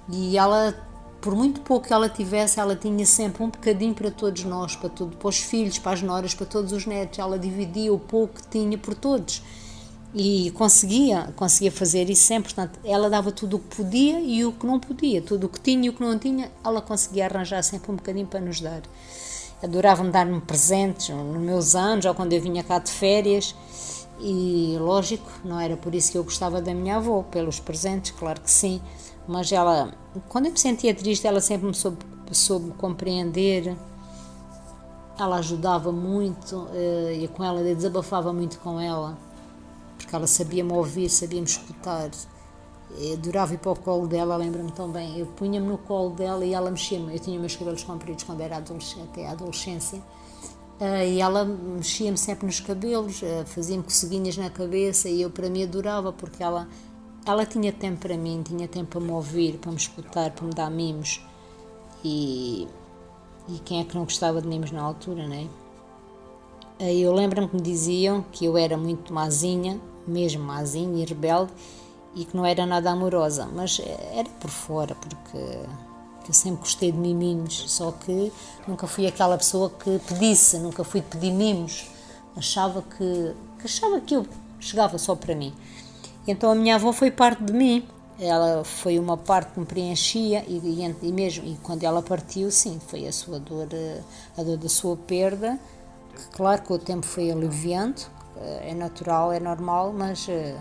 e 0.09 0.35
ela, 0.35 0.73
por 1.21 1.35
muito 1.35 1.61
pouco 1.61 1.87
que 1.87 1.93
ela 1.93 2.09
tivesse, 2.09 2.59
ela 2.59 2.75
tinha 2.75 3.05
sempre 3.05 3.43
um 3.43 3.49
bocadinho 3.49 3.93
para 3.93 4.09
todos 4.09 4.43
nós, 4.43 4.75
para, 4.75 4.89
tudo, 4.89 5.15
para 5.15 5.29
os 5.29 5.37
filhos, 5.37 5.77
para 5.77 5.91
as 5.91 6.01
noras, 6.01 6.33
para 6.33 6.47
todos 6.47 6.71
os 6.71 6.87
netos. 6.87 7.19
Ela 7.19 7.37
dividia 7.37 7.93
o 7.93 7.99
pouco 7.99 8.41
que 8.41 8.47
tinha 8.47 8.77
por 8.79 8.95
todos 8.95 9.43
e 10.15 10.51
conseguia, 10.55 11.31
conseguia 11.35 11.71
fazer 11.71 12.09
isso 12.09 12.23
sempre. 12.23 12.51
Portanto, 12.51 12.79
ela 12.83 13.09
dava 13.11 13.31
tudo 13.31 13.57
o 13.57 13.59
que 13.59 13.75
podia 13.75 14.19
e 14.19 14.43
o 14.43 14.51
que 14.51 14.65
não 14.65 14.79
podia, 14.79 15.21
tudo 15.21 15.45
o 15.45 15.49
que 15.49 15.59
tinha 15.59 15.85
e 15.85 15.89
o 15.89 15.93
que 15.93 16.01
não 16.01 16.17
tinha, 16.17 16.51
ela 16.65 16.81
conseguia 16.81 17.25
arranjar 17.25 17.61
sempre 17.61 17.91
um 17.91 17.95
bocadinho 17.95 18.25
para 18.25 18.41
nos 18.41 18.59
dar. 18.59 18.81
Adorava-me 19.61 20.09
dar-me 20.11 20.41
presentes 20.41 21.09
nos 21.09 21.41
meus 21.41 21.75
anos 21.75 22.05
ou 22.05 22.15
quando 22.15 22.33
eu 22.33 22.41
vinha 22.41 22.63
cá 22.63 22.79
de 22.79 22.91
férias. 22.91 23.55
E 24.19 24.77
lógico, 24.79 25.29
não 25.43 25.59
era 25.59 25.75
por 25.75 25.93
isso 25.93 26.11
que 26.11 26.17
eu 26.17 26.23
gostava 26.23 26.61
da 26.61 26.73
minha 26.73 26.97
avó, 26.97 27.23
pelos 27.23 27.59
presentes, 27.59 28.11
claro 28.11 28.41
que 28.41 28.51
sim. 28.51 28.81
Mas 29.27 29.51
ela, 29.51 29.93
quando 30.29 30.45
eu 30.45 30.51
me 30.51 30.59
sentia 30.59 30.93
triste, 30.93 31.27
ela 31.27 31.41
sempre 31.41 31.67
me 31.67 31.73
soube, 31.73 31.97
soube 32.31 32.71
compreender. 32.71 33.75
Ela 35.19 35.37
ajudava 35.37 35.91
muito 35.91 36.67
eh, 36.73 37.19
e 37.21 37.27
com 37.27 37.43
ela 37.43 37.61
eu 37.61 37.75
desabafava 37.75 38.33
muito 38.33 38.59
com 38.59 38.79
ela 38.79 39.17
porque 40.03 40.15
ela 40.15 40.27
sabia-me 40.27 40.71
ouvir, 40.71 41.09
sabia-me 41.09 41.47
escutar. 41.47 42.09
Eu 42.97 43.13
adorava 43.13 43.53
ir 43.53 43.57
para 43.57 43.71
o 43.71 43.75
colo 43.75 44.07
dela, 44.07 44.35
lembro-me 44.35 44.71
tão 44.71 44.91
bem. 44.91 45.17
Eu 45.17 45.25
punha-me 45.25 45.67
no 45.67 45.77
colo 45.77 46.11
dela 46.11 46.45
e 46.45 46.53
ela 46.53 46.69
mexia-me. 46.69 47.13
Eu 47.13 47.19
tinha 47.19 47.39
meus 47.39 47.55
cabelos 47.55 47.83
compridos 47.83 48.23
quando 48.23 48.41
era 48.41 48.57
adolescente, 48.57 49.09
até 49.11 49.27
a 49.27 49.31
adolescência. 49.31 50.01
Uh, 50.79 51.05
e 51.07 51.21
ela 51.21 51.45
mexia-me 51.45 52.17
sempre 52.17 52.45
nos 52.45 52.59
cabelos, 52.59 53.21
uh, 53.21 53.45
fazia-me 53.45 53.83
coceguinhas 53.83 54.35
na 54.37 54.49
cabeça 54.49 55.07
e 55.07 55.21
eu 55.21 55.29
para 55.29 55.49
mim 55.49 55.63
adorava 55.63 56.11
porque 56.11 56.41
ela, 56.41 56.67
ela 57.25 57.45
tinha 57.45 57.71
tempo 57.71 57.99
para 57.99 58.17
mim, 58.17 58.41
tinha 58.43 58.67
tempo 58.67 58.89
para 58.89 58.99
me 58.99 59.11
ouvir, 59.11 59.57
para 59.59 59.71
me 59.71 59.77
escutar, 59.77 60.31
para 60.31 60.45
me 60.45 60.53
dar 60.53 60.69
mimos. 60.71 61.21
E, 62.03 62.67
e 63.47 63.59
quem 63.63 63.81
é 63.81 63.83
que 63.83 63.95
não 63.95 64.03
gostava 64.03 64.41
de 64.41 64.47
mimos 64.47 64.71
na 64.71 64.81
altura, 64.81 65.27
não 65.27 65.35
é? 65.35 65.47
Uh, 66.83 66.89
eu 66.89 67.13
lembro-me 67.13 67.47
que 67.47 67.55
me 67.55 67.61
diziam 67.61 68.25
que 68.31 68.43
eu 68.43 68.57
era 68.57 68.75
muito 68.75 69.13
mazinha, 69.13 69.79
mesmo 70.07 70.43
mazinha 70.43 71.01
e 71.01 71.05
rebelde 71.05 71.51
e 72.15 72.25
que 72.25 72.35
não 72.35 72.45
era 72.45 72.65
nada 72.65 72.91
amorosa, 72.91 73.47
mas 73.53 73.79
era 74.11 74.29
por 74.39 74.49
fora, 74.49 74.95
porque 74.95 75.37
eu 76.29 76.33
sempre 76.33 76.59
gostei 76.59 76.91
de 76.91 76.97
miminhos, 76.97 77.71
só 77.71 77.91
que 77.91 78.31
nunca 78.67 78.87
fui 78.87 79.05
aquela 79.05 79.37
pessoa 79.37 79.69
que 79.69 79.99
pedisse, 80.07 80.57
nunca 80.57 80.83
fui 80.83 81.01
de 81.01 81.07
pedir 81.07 81.31
mimos, 81.31 81.89
achava 82.35 82.81
que, 82.81 83.33
que 83.59 83.65
achava 83.65 83.99
que 83.99 84.15
eu 84.15 84.25
chegava 84.59 84.97
só 84.97 85.15
para 85.15 85.35
mim. 85.35 85.53
Então 86.27 86.51
a 86.51 86.55
minha 86.55 86.75
avó 86.75 86.93
foi 86.93 87.11
parte 87.11 87.43
de 87.43 87.53
mim, 87.53 87.85
ela 88.19 88.63
foi 88.63 88.97
uma 88.99 89.17
parte 89.17 89.53
que 89.53 89.59
me 89.59 89.65
preenchia 89.65 90.43
e, 90.47 90.57
e, 90.57 90.95
e 91.07 91.11
mesmo 91.11 91.45
e 91.45 91.57
quando 91.61 91.83
ela 91.83 92.01
partiu, 92.01 92.49
sim, 92.51 92.79
foi 92.87 93.07
a 93.07 93.11
sua 93.11 93.39
dor, 93.39 93.67
a 94.37 94.43
dor 94.43 94.57
da 94.57 94.69
sua 94.69 94.95
perda, 94.95 95.59
que 96.15 96.37
claro 96.37 96.61
que 96.61 96.71
o 96.71 96.79
tempo 96.79 97.05
foi 97.05 97.31
aliviando, 97.31 98.01
eh, 98.37 98.69
é 98.69 98.73
natural, 98.73 99.31
é 99.31 99.39
normal, 99.39 99.91
mas 99.91 100.27
eh, 100.29 100.55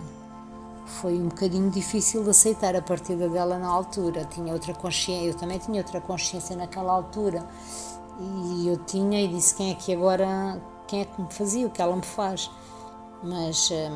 foi 1.00 1.14
um 1.14 1.28
bocadinho 1.28 1.70
difícil 1.70 2.22
de 2.22 2.30
aceitar 2.30 2.76
a 2.76 2.82
partida 2.82 3.28
dela 3.28 3.58
na 3.58 3.68
altura. 3.68 4.24
Tinha 4.24 4.52
outra 4.52 4.74
consciência, 4.74 5.26
eu 5.26 5.34
também 5.34 5.58
tinha 5.58 5.80
outra 5.80 6.00
consciência 6.00 6.54
naquela 6.54 6.92
altura. 6.92 7.46
E 8.20 8.68
eu 8.68 8.76
tinha 8.76 9.20
e 9.20 9.28
disse 9.28 9.54
quem 9.54 9.70
é 9.70 9.74
que 9.74 9.92
agora, 9.92 10.60
quem 10.86 11.00
é 11.00 11.04
que 11.04 11.20
me 11.20 11.32
fazia 11.32 11.66
o 11.66 11.70
que 11.70 11.80
ela 11.80 11.96
me 11.96 12.04
faz. 12.04 12.50
Mas 13.22 13.70
eh, 13.70 13.90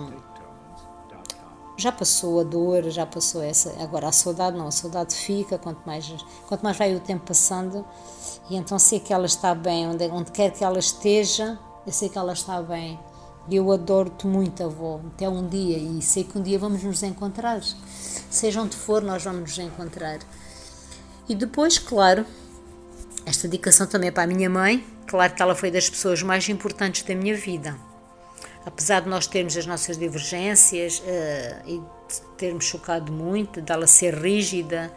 já 1.76 1.92
passou 1.92 2.40
a 2.40 2.42
dor, 2.42 2.84
já 2.84 3.04
passou 3.04 3.42
essa. 3.42 3.74
Agora 3.82 4.08
a 4.08 4.12
saudade 4.12 4.56
não, 4.56 4.66
a 4.66 4.72
saudade 4.72 5.14
fica, 5.14 5.58
quanto 5.58 5.84
mais, 5.84 6.12
quanto 6.48 6.62
mais 6.62 6.76
vai 6.76 6.94
o 6.94 7.00
tempo 7.00 7.26
passando. 7.26 7.84
E 8.48 8.56
então 8.56 8.78
sei 8.78 8.98
que 8.98 9.12
ela 9.12 9.26
está 9.26 9.54
bem, 9.54 9.86
onde, 9.86 10.08
onde 10.08 10.32
quer 10.32 10.50
que 10.50 10.64
ela 10.64 10.78
esteja, 10.78 11.58
eu 11.86 11.92
sei 11.92 12.08
que 12.08 12.18
ela 12.18 12.32
está 12.32 12.62
bem. 12.62 12.98
Eu 13.50 13.70
adoro-te 13.70 14.26
muito, 14.26 14.64
avó, 14.64 15.00
até 15.14 15.28
um 15.28 15.46
dia, 15.46 15.78
e 15.78 16.02
sei 16.02 16.24
que 16.24 16.36
um 16.36 16.42
dia 16.42 16.58
vamos 16.58 16.82
nos 16.82 17.02
encontrar. 17.02 17.60
Seja 18.28 18.60
onde 18.60 18.76
for, 18.76 19.02
nós 19.02 19.22
vamos 19.22 19.42
nos 19.42 19.58
encontrar. 19.58 20.18
E 21.28 21.34
depois, 21.34 21.78
claro, 21.78 22.26
esta 23.24 23.46
dedicação 23.46 23.86
também 23.86 24.08
é 24.08 24.12
para 24.12 24.24
a 24.24 24.26
minha 24.26 24.50
mãe. 24.50 24.84
Claro 25.06 25.34
que 25.34 25.42
ela 25.42 25.54
foi 25.54 25.70
das 25.70 25.88
pessoas 25.88 26.22
mais 26.22 26.48
importantes 26.48 27.02
da 27.02 27.14
minha 27.14 27.36
vida. 27.36 27.76
Apesar 28.64 29.02
de 29.02 29.08
nós 29.08 29.28
termos 29.28 29.56
as 29.56 29.64
nossas 29.64 29.96
divergências 29.96 30.98
uh, 30.98 31.68
e 31.68 31.80
termos 32.36 32.64
chocado 32.64 33.12
muito, 33.12 33.60
dela 33.60 33.86
ser 33.86 34.14
rígida, 34.14 34.92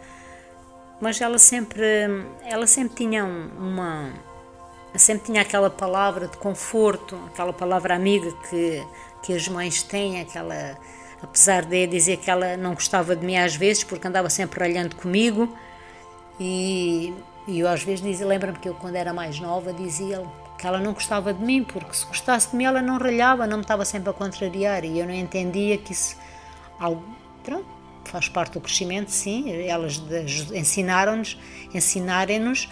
mas 1.00 1.20
ela 1.20 1.38
sempre, 1.38 1.84
ela 2.44 2.66
sempre 2.66 2.96
tinha 2.96 3.24
uma 3.24 4.12
sempre 4.98 5.26
tinha 5.26 5.42
aquela 5.42 5.70
palavra 5.70 6.26
de 6.26 6.36
conforto, 6.36 7.18
aquela 7.28 7.52
palavra 7.52 7.94
amiga 7.94 8.32
que, 8.48 8.84
que 9.22 9.32
as 9.32 9.46
mães 9.48 9.82
têm, 9.82 10.20
aquela, 10.20 10.76
apesar 11.22 11.64
de 11.64 11.86
dizer 11.86 12.16
que 12.18 12.30
ela 12.30 12.56
não 12.56 12.74
gostava 12.74 13.14
de 13.14 13.24
mim 13.24 13.36
às 13.36 13.54
vezes, 13.54 13.84
porque 13.84 14.06
andava 14.06 14.28
sempre 14.28 14.60
ralhando 14.60 14.96
comigo, 14.96 15.54
e, 16.38 17.14
e 17.46 17.60
eu 17.60 17.68
às 17.68 17.82
vezes 17.82 18.20
lembro-me 18.20 18.58
que 18.58 18.68
eu 18.68 18.74
quando 18.74 18.96
era 18.96 19.12
mais 19.12 19.38
nova 19.38 19.72
dizia 19.72 20.22
que 20.58 20.66
ela 20.66 20.78
não 20.78 20.92
gostava 20.92 21.32
de 21.32 21.42
mim, 21.42 21.64
porque 21.64 21.94
se 21.94 22.04
gostasse 22.06 22.50
de 22.50 22.56
mim 22.56 22.64
ela 22.64 22.82
não 22.82 22.98
ralhava, 22.98 23.46
não 23.46 23.58
me 23.58 23.62
estava 23.62 23.84
sempre 23.84 24.10
a 24.10 24.12
contrariar, 24.12 24.84
e 24.84 24.98
eu 24.98 25.06
não 25.06 25.14
entendia 25.14 25.78
que 25.78 25.92
isso, 25.92 26.16
algo, 26.78 27.02
pronto, 27.42 27.66
faz 28.04 28.28
parte 28.28 28.54
do 28.54 28.60
crescimento, 28.60 29.10
sim, 29.10 29.50
elas 29.66 30.02
ensinaram-nos, 30.52 31.38
ensinarem-nos 31.72 32.68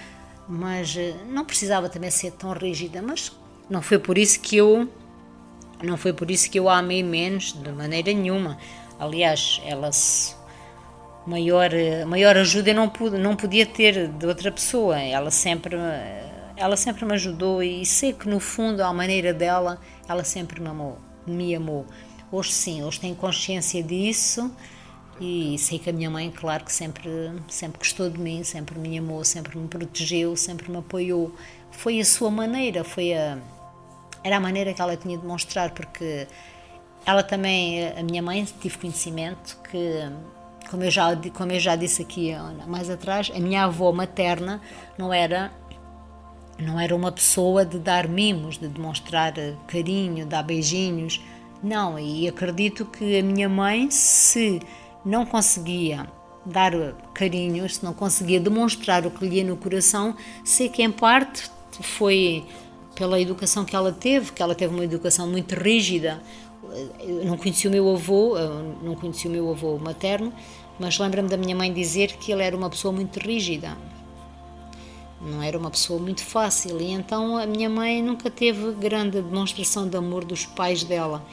mas 0.48 0.96
eh, 0.96 1.14
não 1.28 1.44
precisava 1.44 1.88
também 1.88 2.10
ser 2.10 2.32
tão 2.32 2.52
rígida, 2.52 3.02
mas 3.02 3.32
não 3.68 3.82
foi 3.82 3.98
por 3.98 4.16
isso 4.16 4.40
que 4.40 4.56
eu 4.56 4.88
não 5.82 5.96
foi 5.96 6.12
por 6.12 6.30
isso 6.30 6.50
que 6.50 6.58
eu 6.58 6.68
a 6.68 6.78
amei 6.78 7.02
menos 7.02 7.52
de 7.52 7.70
maneira 7.70 8.12
nenhuma. 8.12 8.58
Aliás, 8.98 9.60
ela 9.64 9.90
maior 11.26 11.72
eh, 11.72 12.04
maior 12.04 12.36
ajuda 12.36 12.70
eu 12.70 12.74
não 12.74 12.88
pude, 12.88 13.18
não 13.18 13.36
podia 13.36 13.66
ter 13.66 14.08
de 14.08 14.26
outra 14.26 14.50
pessoa. 14.50 14.98
Ela 14.98 15.30
sempre 15.30 15.76
eh, 15.76 16.24
ela 16.56 16.76
sempre 16.76 17.04
me 17.04 17.14
ajudou 17.14 17.62
e 17.62 17.86
sei 17.86 18.12
que 18.12 18.28
no 18.28 18.40
fundo, 18.40 18.82
à 18.82 18.92
maneira 18.92 19.32
dela, 19.32 19.80
ela 20.08 20.24
sempre 20.24 20.60
me 20.60 20.68
amou. 20.68 20.98
Me 21.26 21.54
amou. 21.54 21.86
Hoje 22.32 22.52
sim, 22.52 22.82
hoje 22.82 23.00
tenho 23.00 23.14
consciência 23.14 23.82
disso 23.82 24.50
e 25.20 25.58
sei 25.58 25.78
que 25.78 25.90
a 25.90 25.92
minha 25.92 26.10
mãe, 26.10 26.30
claro 26.30 26.64
que 26.64 26.72
sempre, 26.72 27.10
sempre 27.48 27.78
gostou 27.78 28.08
de 28.08 28.18
mim, 28.18 28.44
sempre 28.44 28.78
me 28.78 28.96
amou, 28.98 29.24
sempre 29.24 29.58
me 29.58 29.66
protegeu, 29.66 30.36
sempre 30.36 30.70
me 30.70 30.78
apoiou. 30.78 31.34
Foi 31.70 32.00
a 32.00 32.04
sua 32.04 32.30
maneira, 32.30 32.84
foi 32.84 33.14
a, 33.14 33.38
era 34.22 34.36
a 34.36 34.40
maneira 34.40 34.72
que 34.72 34.80
ela 34.80 34.96
tinha 34.96 35.18
de 35.18 35.26
mostrar, 35.26 35.70
porque 35.70 36.26
ela 37.04 37.22
também, 37.22 37.88
a 37.88 38.02
minha 38.02 38.22
mãe, 38.22 38.46
tive 38.60 38.78
conhecimento 38.78 39.58
que, 39.70 40.10
como 40.70 40.84
eu 40.84 40.90
já, 40.90 41.16
como 41.34 41.52
eu 41.52 41.60
já 41.60 41.74
disse 41.74 42.02
aqui 42.02 42.32
mais 42.66 42.88
atrás, 42.88 43.30
a 43.34 43.40
minha 43.40 43.64
avó 43.64 43.92
materna 43.92 44.60
não 44.96 45.12
era 45.12 45.50
não 46.58 46.78
era 46.78 46.94
uma 46.94 47.12
pessoa 47.12 47.64
de 47.64 47.78
dar 47.78 48.08
mimos, 48.08 48.58
de 48.58 48.66
demonstrar 48.66 49.32
carinho, 49.68 50.26
dar 50.26 50.42
beijinhos. 50.42 51.22
Não, 51.62 51.98
e 51.98 52.26
acredito 52.28 52.84
que 52.84 53.18
a 53.18 53.22
minha 53.22 53.48
mãe, 53.48 53.90
se 53.90 54.60
não 55.04 55.24
conseguia 55.24 56.06
dar 56.44 56.72
carinho, 57.12 57.68
se 57.68 57.84
não 57.84 57.92
conseguia 57.92 58.40
demonstrar 58.40 59.06
o 59.06 59.10
que 59.10 59.26
lhe 59.26 59.36
ia 59.36 59.44
no 59.44 59.56
coração, 59.56 60.16
sei 60.44 60.68
que 60.68 60.82
em 60.82 60.90
parte 60.90 61.50
foi 61.80 62.44
pela 62.94 63.20
educação 63.20 63.64
que 63.64 63.76
ela 63.76 63.92
teve, 63.92 64.32
que 64.32 64.42
ela 64.42 64.54
teve 64.54 64.74
uma 64.74 64.84
educação 64.84 65.26
muito 65.28 65.54
rígida. 65.54 66.20
Eu 67.00 67.24
não 67.24 67.36
conheci 67.36 67.68
o 67.68 67.70
meu 67.70 67.88
avô, 67.94 68.34
não 68.82 68.94
conheci 68.94 69.28
o 69.28 69.30
meu 69.30 69.50
avô 69.50 69.78
materno, 69.78 70.32
mas 70.78 70.98
lembro-me 70.98 71.28
da 71.28 71.36
minha 71.36 71.54
mãe 71.54 71.72
dizer 71.72 72.16
que 72.16 72.32
ele 72.32 72.42
era 72.42 72.56
uma 72.56 72.68
pessoa 72.68 72.92
muito 72.92 73.18
rígida. 73.20 73.76
Não 75.20 75.42
era 75.42 75.58
uma 75.58 75.70
pessoa 75.70 76.00
muito 76.00 76.24
fácil 76.24 76.80
e 76.80 76.92
então 76.92 77.36
a 77.36 77.46
minha 77.46 77.68
mãe 77.68 78.02
nunca 78.02 78.30
teve 78.30 78.72
grande 78.72 79.20
demonstração 79.20 79.88
de 79.88 79.96
amor 79.96 80.24
dos 80.24 80.46
pais 80.46 80.84
dela. 80.84 81.24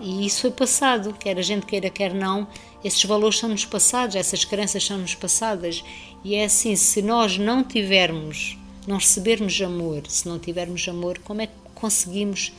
E 0.00 0.26
isso 0.26 0.42
foi 0.42 0.50
passado, 0.50 1.12
quer 1.12 1.38
a 1.38 1.42
gente 1.42 1.66
queira, 1.66 1.88
quer 1.88 2.12
não, 2.12 2.46
esses 2.82 3.04
valores 3.04 3.38
são-nos 3.38 3.64
passados, 3.64 4.16
essas 4.16 4.44
crenças 4.44 4.84
são-nos 4.84 5.14
passadas. 5.14 5.84
E 6.24 6.34
é 6.34 6.44
assim, 6.44 6.74
se 6.76 7.02
nós 7.02 7.38
não 7.38 7.62
tivermos 7.62 8.56
não 8.86 8.96
recebermos 8.96 9.60
amor, 9.60 10.02
se 10.08 10.28
não 10.28 10.38
tivermos 10.38 10.86
amor, 10.88 11.18
como 11.20 11.42
é 11.42 11.46
que 11.46 11.52
conseguimos 11.74 12.52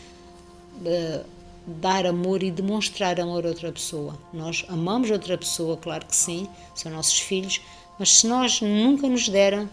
uh, 0.78 1.26
dar 1.66 2.06
amor 2.06 2.44
e 2.44 2.52
demonstrar 2.52 3.20
amor 3.20 3.46
a 3.46 3.50
outra 3.50 3.72
pessoa? 3.72 4.18
Nós 4.32 4.66
amamos 4.70 5.12
outra 5.12 5.38
pessoa, 5.38 5.78
claro 5.78 6.06
que 6.06 6.16
sim, 6.16 6.48
são 6.74 6.92
nossos 6.92 7.20
filhos, 7.20 7.62
mas 8.00 8.10
se 8.18 8.28
nós 8.28 8.62
nunca 8.62 9.08
nos 9.08 9.28
deram, 9.28 9.70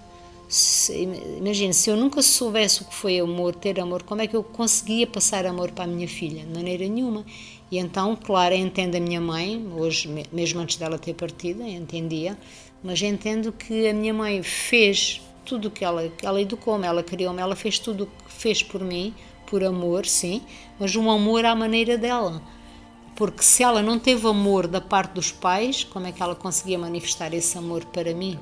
imagine, 1.38 1.72
se 1.72 1.90
eu 1.90 1.96
nunca 1.96 2.20
soubesse 2.22 2.82
o 2.82 2.84
que 2.84 2.94
foi 2.94 3.20
amor, 3.20 3.54
ter 3.54 3.78
amor, 3.78 4.02
como 4.02 4.20
é 4.20 4.26
que 4.26 4.34
eu 4.34 4.42
conseguia 4.42 5.06
passar 5.06 5.46
amor 5.46 5.70
para 5.70 5.84
a 5.84 5.86
minha 5.86 6.08
filha? 6.08 6.44
De 6.44 6.52
maneira 6.52 6.88
nenhuma. 6.88 7.24
E 7.70 7.78
então, 7.78 8.16
claro, 8.16 8.54
entendo 8.54 8.96
a 8.96 9.00
minha 9.00 9.20
mãe, 9.20 9.64
hoje, 9.76 10.08
mesmo 10.32 10.60
antes 10.60 10.76
dela 10.76 10.98
ter 10.98 11.14
partido, 11.14 11.62
entendia, 11.62 12.36
mas 12.82 13.00
entendo 13.00 13.52
que 13.52 13.88
a 13.88 13.94
minha 13.94 14.12
mãe 14.12 14.42
fez 14.42 15.20
tudo 15.44 15.68
o 15.68 15.70
que 15.70 15.84
ela, 15.84 16.10
ela 16.22 16.40
educou-me, 16.40 16.86
ela 16.86 17.02
criou-me, 17.02 17.40
ela 17.40 17.54
fez 17.54 17.78
tudo 17.78 18.04
o 18.04 18.06
que 18.06 18.32
fez 18.32 18.62
por 18.62 18.80
mim, 18.80 19.14
por 19.46 19.62
amor, 19.62 20.04
sim, 20.04 20.42
mas 20.78 20.96
um 20.96 21.10
amor 21.10 21.44
à 21.44 21.54
maneira 21.54 21.96
dela. 21.96 22.42
Porque 23.14 23.42
se 23.42 23.62
ela 23.62 23.82
não 23.82 23.98
teve 23.98 24.26
amor 24.26 24.66
da 24.66 24.80
parte 24.80 25.12
dos 25.12 25.30
pais, 25.30 25.84
como 25.84 26.06
é 26.06 26.12
que 26.12 26.22
ela 26.22 26.34
conseguia 26.34 26.78
manifestar 26.78 27.32
esse 27.34 27.56
amor 27.56 27.84
para 27.84 28.14
mim? 28.14 28.38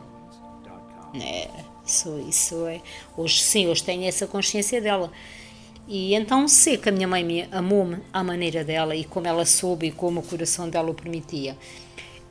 É, 1.15 1.49
isso, 1.89 2.25
isso 2.29 2.67
é. 2.67 2.81
Hoje 3.17 3.43
sim, 3.43 3.67
hoje 3.67 3.83
tenho 3.83 4.05
essa 4.05 4.27
consciência 4.27 4.81
dela. 4.81 5.11
E 5.89 6.15
então 6.15 6.47
sei 6.47 6.77
que 6.77 6.89
a 6.89 6.93
minha 6.93 7.09
mãe 7.09 7.25
me 7.25 7.49
amou-me 7.51 7.99
à 8.13 8.23
maneira 8.23 8.63
dela 8.63 8.95
e 8.95 9.05
como 9.05 9.27
ela 9.27 9.47
soube 9.47 9.87
e 9.87 9.91
como 9.91 10.21
o 10.21 10.23
coração 10.23 10.69
dela 10.69 10.91
o 10.91 10.95
permitia. 10.95 11.57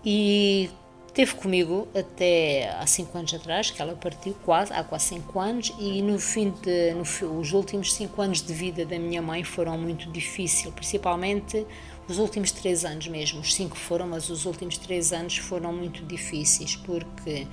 E 0.05 0.69
Esteve 1.17 1.33
comigo 1.33 1.87
até 1.95 2.69
há 2.79 2.85
5 2.85 3.17
anos 3.17 3.33
atrás, 3.33 3.71
que 3.71 3.81
ela 3.81 3.95
partiu 3.95 4.35
quase, 4.45 4.71
há 4.71 4.83
quase 4.83 5.05
5 5.05 5.39
anos, 5.39 5.73
e 5.79 5.99
no 5.99 6.19
fim 6.19 6.53
de, 6.61 6.93
no, 6.93 7.01
os 7.39 7.53
últimos 7.53 7.91
5 7.95 8.21
anos 8.21 8.43
de 8.43 8.53
vida 8.53 8.85
da 8.85 8.99
minha 8.99 9.19
mãe 9.19 9.43
foram 9.43 9.79
muito 9.79 10.11
difíceis, 10.11 10.71
principalmente 10.75 11.65
os 12.07 12.19
últimos 12.19 12.51
3 12.51 12.85
anos 12.85 13.07
mesmo. 13.07 13.39
Os 13.39 13.51
5 13.55 13.75
foram, 13.75 14.05
mas 14.05 14.29
os 14.29 14.45
últimos 14.45 14.77
3 14.77 15.11
anos 15.11 15.37
foram 15.37 15.73
muito 15.73 16.05
difíceis, 16.05 16.75
porque 16.75 17.47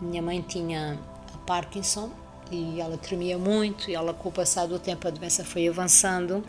minha 0.00 0.22
mãe 0.22 0.40
tinha 0.40 0.98
Parkinson 1.46 2.10
e 2.50 2.80
ela 2.80 2.96
tremia 2.98 3.38
muito, 3.38 3.90
e 3.90 3.94
ela 3.94 4.12
com 4.12 4.28
o 4.28 4.32
passar 4.32 4.66
do 4.66 4.78
tempo 4.78 5.06
a 5.06 5.10
doença 5.10 5.44
foi 5.44 5.68
avançando 5.68 6.44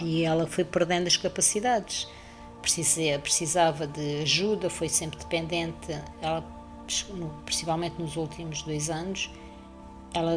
e 0.00 0.24
ela 0.24 0.46
foi 0.46 0.64
perdendo 0.64 1.06
as 1.06 1.16
capacidades. 1.16 2.08
Precisava 3.22 3.86
de 3.86 4.22
ajuda, 4.22 4.68
foi 4.68 4.88
sempre 4.88 5.18
dependente, 5.18 6.00
ela, 6.20 6.44
principalmente 7.44 8.00
nos 8.00 8.16
últimos 8.16 8.62
dois 8.62 8.90
anos, 8.90 9.30
ela, 10.12 10.32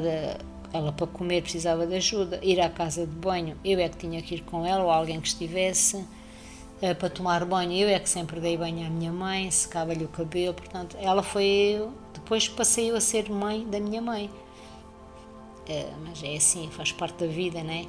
ela 0.71 0.91
para 0.91 1.07
comer 1.07 1.41
precisava 1.41 1.87
de 1.87 1.95
ajuda, 1.95 2.39
ir 2.43 2.59
à 2.59 2.69
casa 2.69 3.07
de 3.07 3.15
banho, 3.15 3.57
eu 3.63 3.79
é 3.79 3.89
que 3.89 3.97
tinha 3.97 4.21
que 4.21 4.35
ir 4.35 4.43
com 4.43 4.65
ela 4.65 4.83
ou 4.83 4.91
alguém 4.91 5.19
que 5.19 5.27
estivesse, 5.27 6.05
eh, 6.81 6.93
para 6.93 7.09
tomar 7.09 7.43
banho, 7.45 7.71
eu 7.73 7.89
é 7.89 7.99
que 7.99 8.09
sempre 8.09 8.39
dei 8.39 8.55
banho 8.55 8.85
à 8.85 8.89
minha 8.89 9.11
mãe, 9.11 9.49
secava-lhe 9.49 10.05
o 10.05 10.09
cabelo, 10.09 10.53
portanto, 10.53 10.97
ela 11.01 11.23
foi, 11.23 11.83
depois 12.29 12.47
passei 12.47 12.91
eu 12.91 12.95
a 12.95 13.01
ser 13.01 13.27
mãe 13.27 13.65
da 13.65 13.79
minha 13.79 13.99
mãe. 13.99 14.29
É, 15.67 15.89
mas 16.05 16.21
é 16.21 16.35
assim, 16.35 16.69
faz 16.69 16.91
parte 16.91 17.25
da 17.25 17.25
vida, 17.25 17.63
não 17.63 17.73
é? 17.73 17.87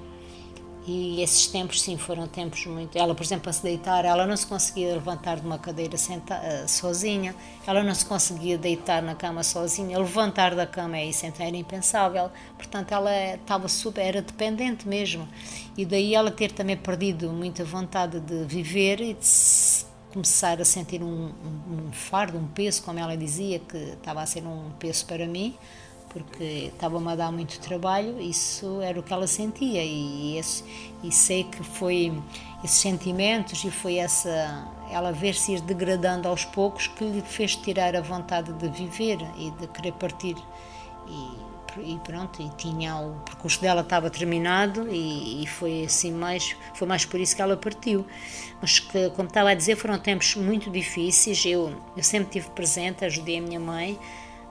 E 0.86 1.20
esses 1.20 1.46
tempos, 1.46 1.82
sim, 1.82 1.98
foram 1.98 2.26
tempos 2.26 2.64
muito. 2.64 2.96
Ela, 2.96 3.14
por 3.14 3.22
exemplo, 3.22 3.50
a 3.50 3.52
se 3.52 3.62
deitar, 3.62 4.06
ela 4.06 4.26
não 4.26 4.34
se 4.34 4.46
conseguia 4.46 4.94
levantar 4.94 5.40
de 5.40 5.46
uma 5.46 5.58
cadeira 5.58 5.98
senta, 5.98 6.40
uh, 6.40 6.66
sozinha, 6.66 7.36
ela 7.66 7.82
não 7.82 7.94
se 7.94 8.06
conseguia 8.06 8.56
deitar 8.56 9.02
na 9.02 9.14
cama 9.14 9.42
sozinha, 9.42 9.98
levantar 9.98 10.54
da 10.54 10.66
cama 10.66 10.96
é 10.96 11.04
isso, 11.04 11.26
então 11.26 11.44
era 11.44 11.54
impensável. 11.54 12.30
Portanto, 12.56 12.92
ela 12.92 13.34
estava 13.34 13.68
super, 13.68 14.00
era 14.00 14.22
dependente 14.22 14.88
mesmo. 14.88 15.28
E 15.76 15.84
daí 15.84 16.14
ela 16.14 16.30
ter 16.30 16.50
também 16.50 16.78
perdido 16.78 17.28
muita 17.30 17.62
vontade 17.62 18.18
de 18.20 18.42
viver 18.44 19.02
e 19.02 19.12
de 19.12 19.89
começar 20.12 20.60
a 20.60 20.64
sentir 20.64 21.02
um, 21.02 21.06
um, 21.06 21.88
um 21.88 21.92
fardo, 21.92 22.38
um 22.38 22.46
peso, 22.46 22.82
como 22.82 22.98
ela 22.98 23.16
dizia, 23.16 23.58
que 23.58 23.76
estava 23.76 24.22
a 24.22 24.26
ser 24.26 24.44
um 24.46 24.70
peso 24.78 25.06
para 25.06 25.26
mim 25.26 25.56
porque 26.10 26.70
estava-me 26.74 27.08
a 27.08 27.14
dar 27.14 27.32
muito 27.32 27.58
trabalho, 27.60 28.20
isso 28.20 28.80
era 28.82 28.98
o 28.98 29.02
que 29.02 29.12
ela 29.12 29.26
sentia 29.26 29.82
e, 29.82 30.36
esse, 30.36 30.64
e 31.02 31.10
sei 31.10 31.44
que 31.44 31.62
foi 31.62 32.12
esses 32.64 32.78
sentimentos 32.78 33.64
e 33.64 33.70
foi 33.70 33.96
essa 33.96 34.68
ela 34.90 35.12
ver-se 35.12 35.52
ir 35.52 35.60
degradando 35.60 36.26
aos 36.26 36.44
poucos 36.44 36.88
que 36.88 37.04
lhe 37.04 37.22
fez 37.22 37.54
tirar 37.54 37.94
a 37.94 38.00
vontade 38.00 38.52
de 38.54 38.68
viver 38.68 39.18
e 39.38 39.50
de 39.52 39.68
querer 39.68 39.92
partir. 39.92 40.36
E, 41.06 41.49
e 41.78 41.98
pronto 42.04 42.42
e 42.42 42.48
tinha 42.56 42.96
o 42.96 43.14
percurso 43.24 43.60
dela 43.60 43.82
estava 43.82 44.10
terminado 44.10 44.88
e, 44.90 45.42
e, 45.42 45.46
foi 45.46 45.84
assim 45.84 46.12
mais 46.12 46.56
foi 46.74 46.88
mais 46.88 47.04
por 47.04 47.20
isso 47.20 47.36
que 47.36 47.42
ela 47.42 47.56
partiu. 47.56 48.06
Mas 48.60 48.78
que 48.78 49.10
como 49.10 49.28
estava 49.28 49.50
a 49.50 49.54
dizer 49.54 49.76
foram 49.76 49.98
tempos 49.98 50.34
muito 50.34 50.70
difíceis. 50.70 51.44
Eu 51.44 51.72
eu 51.96 52.02
sempre 52.02 52.30
tive 52.30 52.50
presente 52.50 53.04
ajudei 53.04 53.38
a 53.38 53.42
minha 53.42 53.60
mãe 53.60 53.98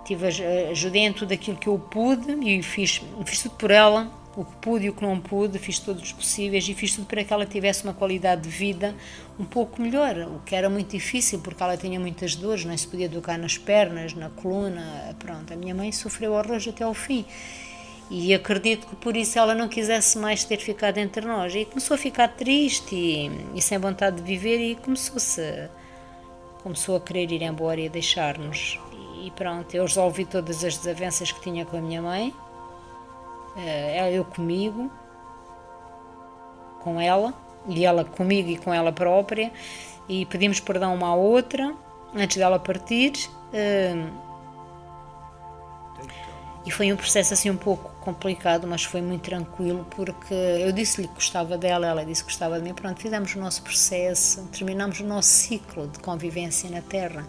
tive, 0.04 0.26
ajudei 0.72 1.04
em 1.04 1.14
tudo 1.14 1.34
aquilo 1.34 1.58
que 1.58 1.68
eu 1.68 1.78
pude 1.78 2.32
e 2.32 2.64
fiz, 2.64 3.02
fiz 3.26 3.44
tudo 3.44 3.56
por 3.56 3.70
ela, 3.70 4.12
o 4.40 4.46
que 4.46 4.56
pude 4.58 4.86
e 4.86 4.90
o 4.90 4.94
que 4.94 5.02
não 5.02 5.20
pude, 5.20 5.60
fiz 5.60 5.80
todos 5.80 6.02
os 6.02 6.12
possíveis 6.14 6.68
e 6.68 6.74
fiz 6.74 6.96
tudo 6.96 7.06
para 7.06 7.24
que 7.24 7.34
ela 7.34 7.46
tivesse 7.46 7.84
uma 7.84 7.94
qualidade 7.94 8.44
de 8.44 8.50
vida 8.50 8.96
um 9.38 9.46
pouco 9.46 9.82
melhor, 9.82 10.16
o 10.18 10.40
que 10.46 10.56
era 10.56 10.70
muito 10.70 10.92
difícil 10.92 11.40
porque 11.40 11.62
ela 11.62 11.76
tinha 11.76 12.00
muitas 12.00 12.36
dores, 12.36 12.64
não 12.64 12.78
se 12.78 12.88
podia 12.88 13.10
tocar 13.10 13.38
nas 13.38 13.58
pernas, 13.58 14.14
na 14.14 14.30
coluna, 14.30 15.16
pronto, 15.20 15.54
a 15.54 15.56
minha 15.56 15.76
mãe 15.76 15.92
sofreu 15.92 16.34
horrores 16.34 16.68
até 16.68 16.84
ao 16.84 16.94
fim. 16.94 17.26
E 18.12 18.34
acredito 18.34 18.88
que 18.88 18.96
por 18.96 19.16
isso 19.16 19.38
ela 19.38 19.54
não 19.54 19.68
quisesse 19.68 20.18
mais 20.18 20.44
ter 20.44 20.58
ficado 20.58 20.98
entre 20.98 21.24
nós. 21.24 21.54
E 21.54 21.64
começou 21.64 21.94
a 21.94 21.98
ficar 21.98 22.30
triste 22.30 22.96
e, 22.96 23.30
e 23.54 23.62
sem 23.62 23.78
vontade 23.78 24.16
de 24.16 24.24
viver 24.24 24.60
e 24.60 24.76
começou-se 24.76 25.70
começou 26.64 26.96
a 26.96 27.02
querer 27.02 27.32
ir 27.32 27.44
embora 27.44 27.80
e 27.80 27.88
deixar-nos 27.88 28.80
e 29.24 29.32
pronto, 29.32 29.74
eu 29.76 29.84
resolvi 29.84 30.26
todas 30.26 30.64
as 30.64 30.78
desavenças 30.78 31.32
que 31.32 31.42
tinha 31.42 31.66
com 31.66 31.78
a 31.78 31.82
minha 31.82 32.02
mãe, 32.02 32.34
eh, 33.58 34.18
eu 34.18 34.26
comigo, 34.26 34.92
com 36.82 37.00
ela, 37.00 37.34
e 37.68 37.86
ela 37.86 38.06
comigo 38.06 38.50
e 38.50 38.58
com 38.58 38.74
ela 38.74 38.92
própria, 38.92 39.52
e 40.08 40.26
pedimos 40.26 40.60
perdão 40.60 40.96
uma 40.96 41.08
à 41.08 41.16
outra 41.16 41.74
antes 42.16 42.38
dela 42.38 42.60
partir. 42.60 43.14
Eh, 43.54 44.06
e 46.66 46.72
foi 46.72 46.92
um 46.92 46.96
processo 46.96 47.34
assim 47.34 47.50
um 47.50 47.58
pouco 47.58 47.90
complicado, 48.02 48.68
mas 48.68 48.84
foi 48.84 49.02
muito 49.02 49.24
tranquilo 49.24 49.88
porque 49.90 50.34
eu 50.34 50.72
disse-lhe 50.72 51.08
que 51.08 51.16
gostava 51.16 51.58
dela, 51.58 51.88
ela 51.88 52.06
disse 52.06 52.24
que 52.24 52.30
gostava 52.30 52.60
de 52.60 52.64
mim. 52.64 52.74
Pronto, 52.74 53.00
fizemos 53.02 53.34
o 53.34 53.40
nosso 53.40 53.64
processo, 53.64 54.48
terminamos 54.52 55.00
o 55.00 55.04
nosso 55.04 55.30
ciclo 55.30 55.88
de 55.88 56.00
convivência 56.00 56.70
na 56.70 56.82
Terra 56.82 57.26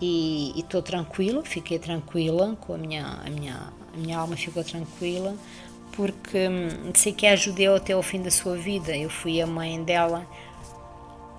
e 0.00 0.58
estou 0.58 0.80
tranquila, 0.80 1.42
fiquei 1.44 1.78
tranquila, 1.78 2.56
com 2.60 2.74
a 2.74 2.78
minha, 2.78 3.04
a 3.04 3.28
minha, 3.28 3.72
minha 3.98 4.18
alma 4.18 4.36
ficou 4.36 4.64
tranquila, 4.64 5.36
porque 5.92 6.48
hum, 6.48 6.92
sei 6.94 7.12
que 7.12 7.26
a 7.26 7.32
ajudei 7.32 7.66
até 7.66 7.92
ao 7.92 8.02
fim 8.02 8.22
da 8.22 8.30
sua 8.30 8.56
vida. 8.56 8.96
Eu 8.96 9.10
fui 9.10 9.40
a 9.40 9.46
mãe 9.46 9.82
dela 9.82 10.26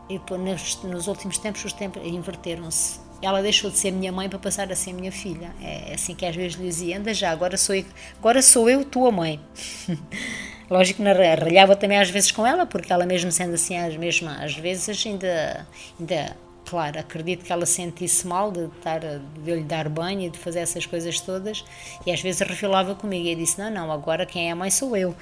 e 0.10 0.20
nos, 0.38 1.08
últimos 1.08 1.38
tempos 1.38 1.64
os 1.64 1.74
tempos 1.74 2.02
inverteram-se. 2.06 3.00
Ela 3.22 3.42
deixou 3.42 3.70
de 3.70 3.78
ser 3.78 3.92
minha 3.92 4.12
mãe 4.12 4.30
para 4.30 4.40
passar 4.40 4.72
a 4.72 4.76
ser 4.76 4.94
minha 4.94 5.12
filha. 5.12 5.54
É 5.62 5.94
assim 5.94 6.16
que 6.16 6.26
às 6.26 6.36
vezes 6.36 6.58
lhe 6.58 6.66
dizia: 6.66 6.98
anda 6.98 7.14
já, 7.14 7.32
agora 7.32 7.58
sou 7.58 7.76
eu, 7.76 7.86
agora 8.18 8.42
sou 8.42 8.70
eu 8.70 8.84
tua 8.84 9.12
mãe. 9.12 9.40
Lógico 10.70 11.02
que 11.02 11.12
ralhava 11.12 11.76
também 11.76 12.00
às 12.00 12.10
vezes 12.10 12.32
com 12.32 12.46
ela, 12.46 12.66
porque 12.66 12.94
ela 12.94 13.06
mesmo 13.06 13.32
sendo 13.32 13.56
assim, 13.56 13.76
às, 13.76 13.96
às 14.42 14.56
vezes 14.56 15.06
ainda, 15.06 15.68
ainda 16.00 16.38
claro, 16.70 17.00
acredito 17.00 17.44
que 17.44 17.52
ela 17.52 17.66
sentisse 17.66 18.28
mal 18.28 18.52
de, 18.52 18.66
estar, 18.66 19.00
de 19.00 19.56
lhe 19.56 19.64
dar 19.64 19.90
banho 19.90 20.28
e 20.28 20.30
de 20.30 20.38
fazer 20.38 20.60
essas 20.60 20.86
coisas 20.86 21.20
todas, 21.20 21.66
e 22.06 22.12
às 22.12 22.22
vezes 22.22 22.42
refilava 22.42 22.94
comigo 22.94 23.28
e 23.28 23.36
disse: 23.36 23.60
Não, 23.60 23.72
não, 23.72 23.92
agora 23.92 24.24
quem 24.24 24.50
é 24.50 24.52
a 24.52 24.56
mãe 24.56 24.70
sou 24.70 24.96
eu. 24.96 25.16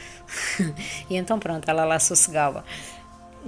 e 1.09 1.15
então 1.15 1.39
pronto, 1.39 1.69
ela 1.69 1.85
lá 1.85 1.99
sossegava. 1.99 2.65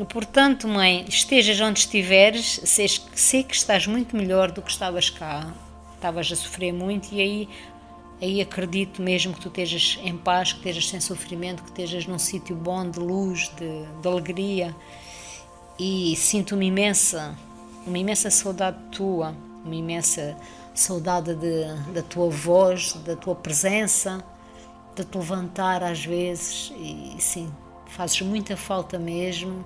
Portanto, 0.07 0.65
mãe, 0.65 1.05
estejas 1.09 1.59
onde 1.59 1.79
estiveres, 1.79 2.61
sei, 2.63 3.43
que 3.43 3.53
estás 3.53 3.85
muito 3.85 4.15
melhor 4.15 4.49
do 4.49 4.61
que 4.61 4.71
estavas 4.71 5.09
cá. 5.09 5.53
Estavas 5.95 6.31
a 6.31 6.35
sofrer 6.37 6.71
muito 6.71 7.13
e 7.13 7.19
aí 7.19 7.49
aí 8.21 8.41
acredito 8.41 9.01
mesmo 9.01 9.33
que 9.33 9.41
tu 9.41 9.47
estejas 9.49 9.99
em 10.03 10.15
paz, 10.15 10.53
que 10.53 10.59
estejas 10.59 10.87
sem 10.87 11.01
sofrimento, 11.01 11.63
que 11.63 11.69
estejas 11.69 12.05
num 12.05 12.19
sítio 12.19 12.55
bom 12.55 12.89
de 12.89 12.99
luz, 12.99 13.49
de, 13.57 14.01
de 14.01 14.07
alegria. 14.07 14.73
E 15.77 16.15
sinto 16.15 16.55
uma 16.55 16.63
imensa 16.63 17.37
uma 17.89 17.97
imensa 17.97 18.29
saudade 18.29 18.77
tua, 18.91 19.35
uma 19.65 19.75
imensa 19.75 20.37
saudade 20.73 21.33
de, 21.35 21.91
da 21.91 22.03
tua 22.03 22.29
voz, 22.29 22.93
da 22.93 23.15
tua 23.15 23.35
presença, 23.35 24.23
de 24.95 25.03
te 25.03 25.17
levantar 25.17 25.83
às 25.83 26.05
vezes 26.05 26.71
e 26.77 27.15
sim, 27.19 27.51
fazes 27.87 28.21
muita 28.21 28.55
falta 28.55 28.99
mesmo. 28.99 29.65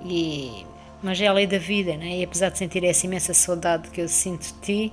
E, 0.00 0.64
mas 1.02 1.20
é 1.20 1.26
a 1.26 1.32
lei 1.32 1.46
da 1.46 1.58
vida, 1.58 1.96
né? 1.96 2.18
e 2.18 2.24
apesar 2.24 2.50
de 2.50 2.58
sentir 2.58 2.84
essa 2.84 3.04
imensa 3.04 3.34
saudade 3.34 3.90
que 3.90 4.00
eu 4.00 4.08
sinto 4.08 4.46
de 4.46 4.52
ti, 4.60 4.92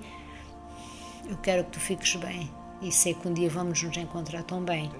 eu 1.29 1.37
quero 1.37 1.63
que 1.63 1.71
tu 1.71 1.79
fiques 1.79 2.15
bem 2.15 2.51
e 2.81 2.91
sei 2.91 3.13
que 3.13 3.27
um 3.27 3.33
dia 3.33 3.49
vamos 3.49 3.81
nos 3.83 3.95
encontrar 3.95 4.43
tão 4.43 4.63
bem. 4.63 4.91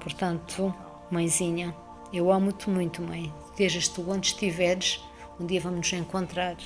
Portanto, 0.00 0.74
mãezinha, 1.10 1.76
eu 2.12 2.32
amo-te 2.32 2.70
muito, 2.70 3.02
mãe. 3.02 3.32
Estejas 3.50 3.86
tu 3.86 4.10
onde 4.10 4.28
estiveres, 4.28 5.00
um 5.38 5.46
dia 5.46 5.60
vamos 5.60 5.78
nos 5.78 5.92
encontrar 5.92 6.56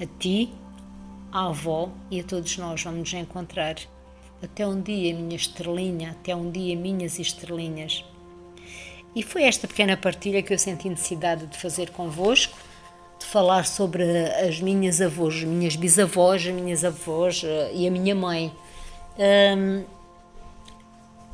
a 0.00 0.06
ti, 0.18 0.52
à 1.32 1.46
avó 1.46 1.90
e 2.10 2.20
a 2.20 2.24
todos 2.24 2.56
nós 2.58 2.82
vamos 2.82 3.00
nos 3.00 3.14
encontrar. 3.14 3.76
Até 4.42 4.66
um 4.66 4.80
dia, 4.80 5.14
minha 5.14 5.36
estrelinha, 5.36 6.10
até 6.10 6.34
um 6.34 6.50
dia, 6.50 6.76
minhas 6.76 7.18
estrelinhas. 7.18 8.04
E 9.16 9.22
foi 9.22 9.44
esta 9.44 9.66
pequena 9.66 9.96
partilha 9.96 10.42
que 10.42 10.52
eu 10.52 10.58
senti 10.58 10.88
necessidade 10.88 11.46
de 11.46 11.56
fazer 11.56 11.90
convosco, 11.90 12.56
de 13.18 13.24
falar 13.26 13.64
sobre 13.64 14.04
as 14.46 14.60
minhas 14.60 15.00
avós, 15.00 15.36
as 15.36 15.44
minhas 15.44 15.76
bisavós, 15.76 16.46
as 16.46 16.52
minhas 16.52 16.84
avós 16.84 17.42
eh, 17.44 17.70
e 17.74 17.88
a 17.88 17.90
minha 17.90 18.14
mãe. 18.14 18.52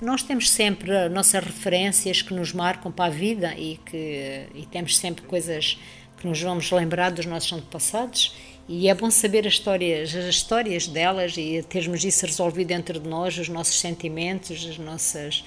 Nós 0.01 0.23
temos 0.23 0.49
sempre 0.51 1.09
nossas 1.11 1.45
referências 1.45 2.23
que 2.23 2.33
nos 2.33 2.53
marcam 2.53 2.91
para 2.91 3.07
a 3.07 3.11
vida 3.11 3.55
e 3.55 3.79
que 3.85 4.47
e 4.55 4.67
temos 4.71 4.97
sempre 4.97 5.25
coisas 5.27 5.79
que 6.17 6.27
nos 6.27 6.41
vamos 6.41 6.71
lembrar 6.71 7.11
dos 7.11 7.27
nossos 7.27 7.53
antepassados 7.53 8.35
e 8.69 8.89
é 8.89 8.95
bom 8.95 9.11
saber 9.11 9.47
as 9.47 9.55
histórias, 9.55 10.15
as 10.15 10.27
histórias 10.27 10.87
delas 10.87 11.37
e 11.37 11.65
termos 11.69 12.05
isso 12.05 12.25
resolvido 12.25 12.69
dentro 12.69 13.01
de 13.01 13.09
nós, 13.09 13.37
os 13.37 13.49
nossos 13.49 13.79
sentimentos, 13.79 14.67
as 14.69 14.79
nossas. 14.79 15.45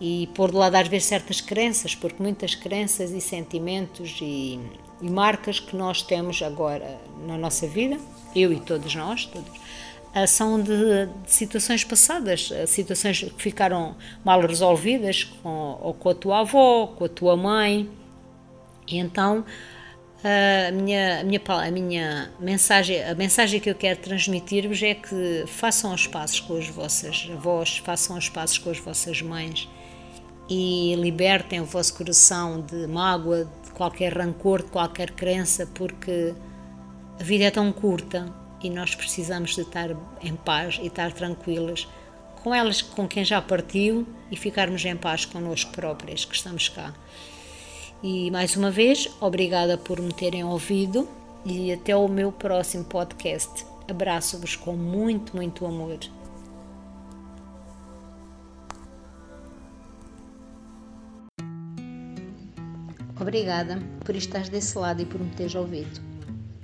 e 0.00 0.28
pôr 0.34 0.50
de 0.50 0.56
lado 0.56 0.74
às 0.74 0.88
vezes 0.88 1.06
certas 1.06 1.40
crenças, 1.40 1.94
porque 1.94 2.20
muitas 2.20 2.54
crenças 2.54 3.12
e 3.12 3.20
sentimentos 3.20 4.18
e, 4.20 4.58
e 5.00 5.08
marcas 5.08 5.60
que 5.60 5.76
nós 5.76 6.02
temos 6.02 6.42
agora 6.42 6.98
na 7.26 7.38
nossa 7.38 7.66
vida, 7.68 7.98
eu 8.34 8.52
e 8.52 8.58
todos 8.58 8.94
nós, 8.94 9.26
todos, 9.26 9.52
ah, 10.14 10.26
são 10.26 10.60
de, 10.60 11.06
de, 11.06 11.10
situações 11.26 11.84
passadas, 11.84 12.52
ah, 12.52 12.66
situações 12.66 13.20
que 13.20 13.42
ficaram 13.42 13.96
mal 14.22 14.40
resolvidas 14.42 15.24
com, 15.24 15.78
ou 15.80 15.94
com 15.94 16.10
a 16.10 16.14
tua 16.14 16.40
avó, 16.40 16.88
com 16.88 17.04
a 17.04 17.08
tua 17.08 17.34
mãe. 17.34 17.88
E 18.86 18.98
então 18.98 19.44
a 20.24 20.70
minha, 20.70 21.20
a 21.20 21.24
minha, 21.24 21.40
a 21.48 21.70
minha 21.70 22.32
mensagem, 22.38 23.02
a 23.02 23.14
mensagem 23.14 23.58
que 23.58 23.68
eu 23.68 23.74
quero 23.74 23.98
transmitir-vos 23.98 24.80
é 24.82 24.94
que 24.94 25.44
façam 25.48 25.92
os 25.92 26.06
passos 26.06 26.38
com 26.40 26.56
as 26.56 26.68
vossas 26.68 27.28
avós, 27.32 27.78
façam 27.78 28.16
os 28.16 28.28
passos 28.28 28.58
com 28.58 28.70
as 28.70 28.78
vossas 28.78 29.20
mães 29.20 29.68
e 30.48 30.94
libertem 30.96 31.60
o 31.60 31.64
vosso 31.64 31.94
coração 31.94 32.60
de 32.60 32.86
mágoa, 32.86 33.50
de 33.64 33.70
qualquer 33.72 34.16
rancor, 34.16 34.62
de 34.62 34.70
qualquer 34.70 35.10
crença, 35.10 35.66
porque 35.74 36.34
a 37.18 37.22
vida 37.22 37.44
é 37.44 37.50
tão 37.50 37.72
curta 37.72 38.32
e 38.62 38.70
nós 38.70 38.94
precisamos 38.94 39.54
de 39.56 39.62
estar 39.62 39.90
em 40.22 40.36
paz 40.36 40.78
e 40.80 40.86
estar 40.86 41.12
tranquilas 41.12 41.88
com 42.42 42.54
elas, 42.54 42.80
com 42.80 43.08
quem 43.08 43.24
já 43.24 43.40
partiu 43.40 44.06
e 44.30 44.36
ficarmos 44.36 44.84
em 44.84 44.96
paz 44.96 45.24
connosco 45.24 45.72
próprias 45.72 46.24
que 46.24 46.34
estamos 46.34 46.68
cá. 46.68 46.92
E 48.02 48.32
mais 48.32 48.56
uma 48.56 48.68
vez, 48.68 49.08
obrigada 49.20 49.78
por 49.78 50.00
me 50.00 50.12
terem 50.12 50.42
ouvido 50.42 51.08
e 51.44 51.72
até 51.72 51.94
o 51.94 52.08
meu 52.08 52.32
próximo 52.32 52.82
podcast. 52.82 53.64
Abraço-vos 53.88 54.56
com 54.56 54.72
muito, 54.72 55.36
muito 55.36 55.64
amor. 55.64 56.00
Obrigada 63.20 63.80
por 64.04 64.16
estares 64.16 64.48
desse 64.48 64.76
lado 64.76 65.02
e 65.02 65.06
por 65.06 65.20
me 65.20 65.30
teres 65.36 65.54
ouvido. 65.54 66.00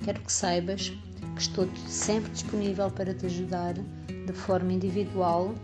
Quero 0.03 0.19
que 0.19 0.33
saibas 0.33 0.89
que 1.35 1.41
estou 1.41 1.69
sempre 1.87 2.29
disponível 2.31 2.91
para 2.91 3.13
te 3.13 3.27
ajudar 3.27 3.75
de 3.75 4.33
forma 4.33 4.73
individual 4.73 5.55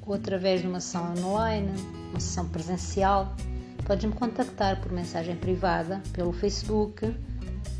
ou 0.00 0.14
através 0.14 0.62
de 0.62 0.66
uma 0.66 0.80
sessão 0.80 1.12
online, 1.18 1.68
uma 2.10 2.20
sessão 2.20 2.48
presencial 2.48 3.36
Podes 3.84 4.04
me 4.04 4.12
contactar 4.12 4.80
por 4.80 4.90
mensagem 4.90 5.36
privada, 5.36 6.02
pelo 6.12 6.32
Facebook, 6.32 7.14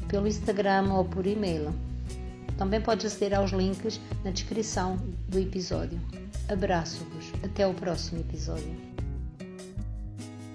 pelo 0.09 0.27
Instagram 0.27 0.93
ou 0.93 1.05
por 1.05 1.27
e-mail. 1.27 1.73
Também 2.59 2.81
podes 2.81 3.07
aceder 3.07 3.39
aos 3.39 3.51
links 3.51 4.01
na 4.23 4.31
descrição 4.31 4.97
do 5.29 5.39
episódio. 5.39 6.01
Abraço-vos. 6.49 7.33
Até 7.43 7.67
o 7.67 7.75
próximo 7.75 8.21
episódio. 8.21 8.94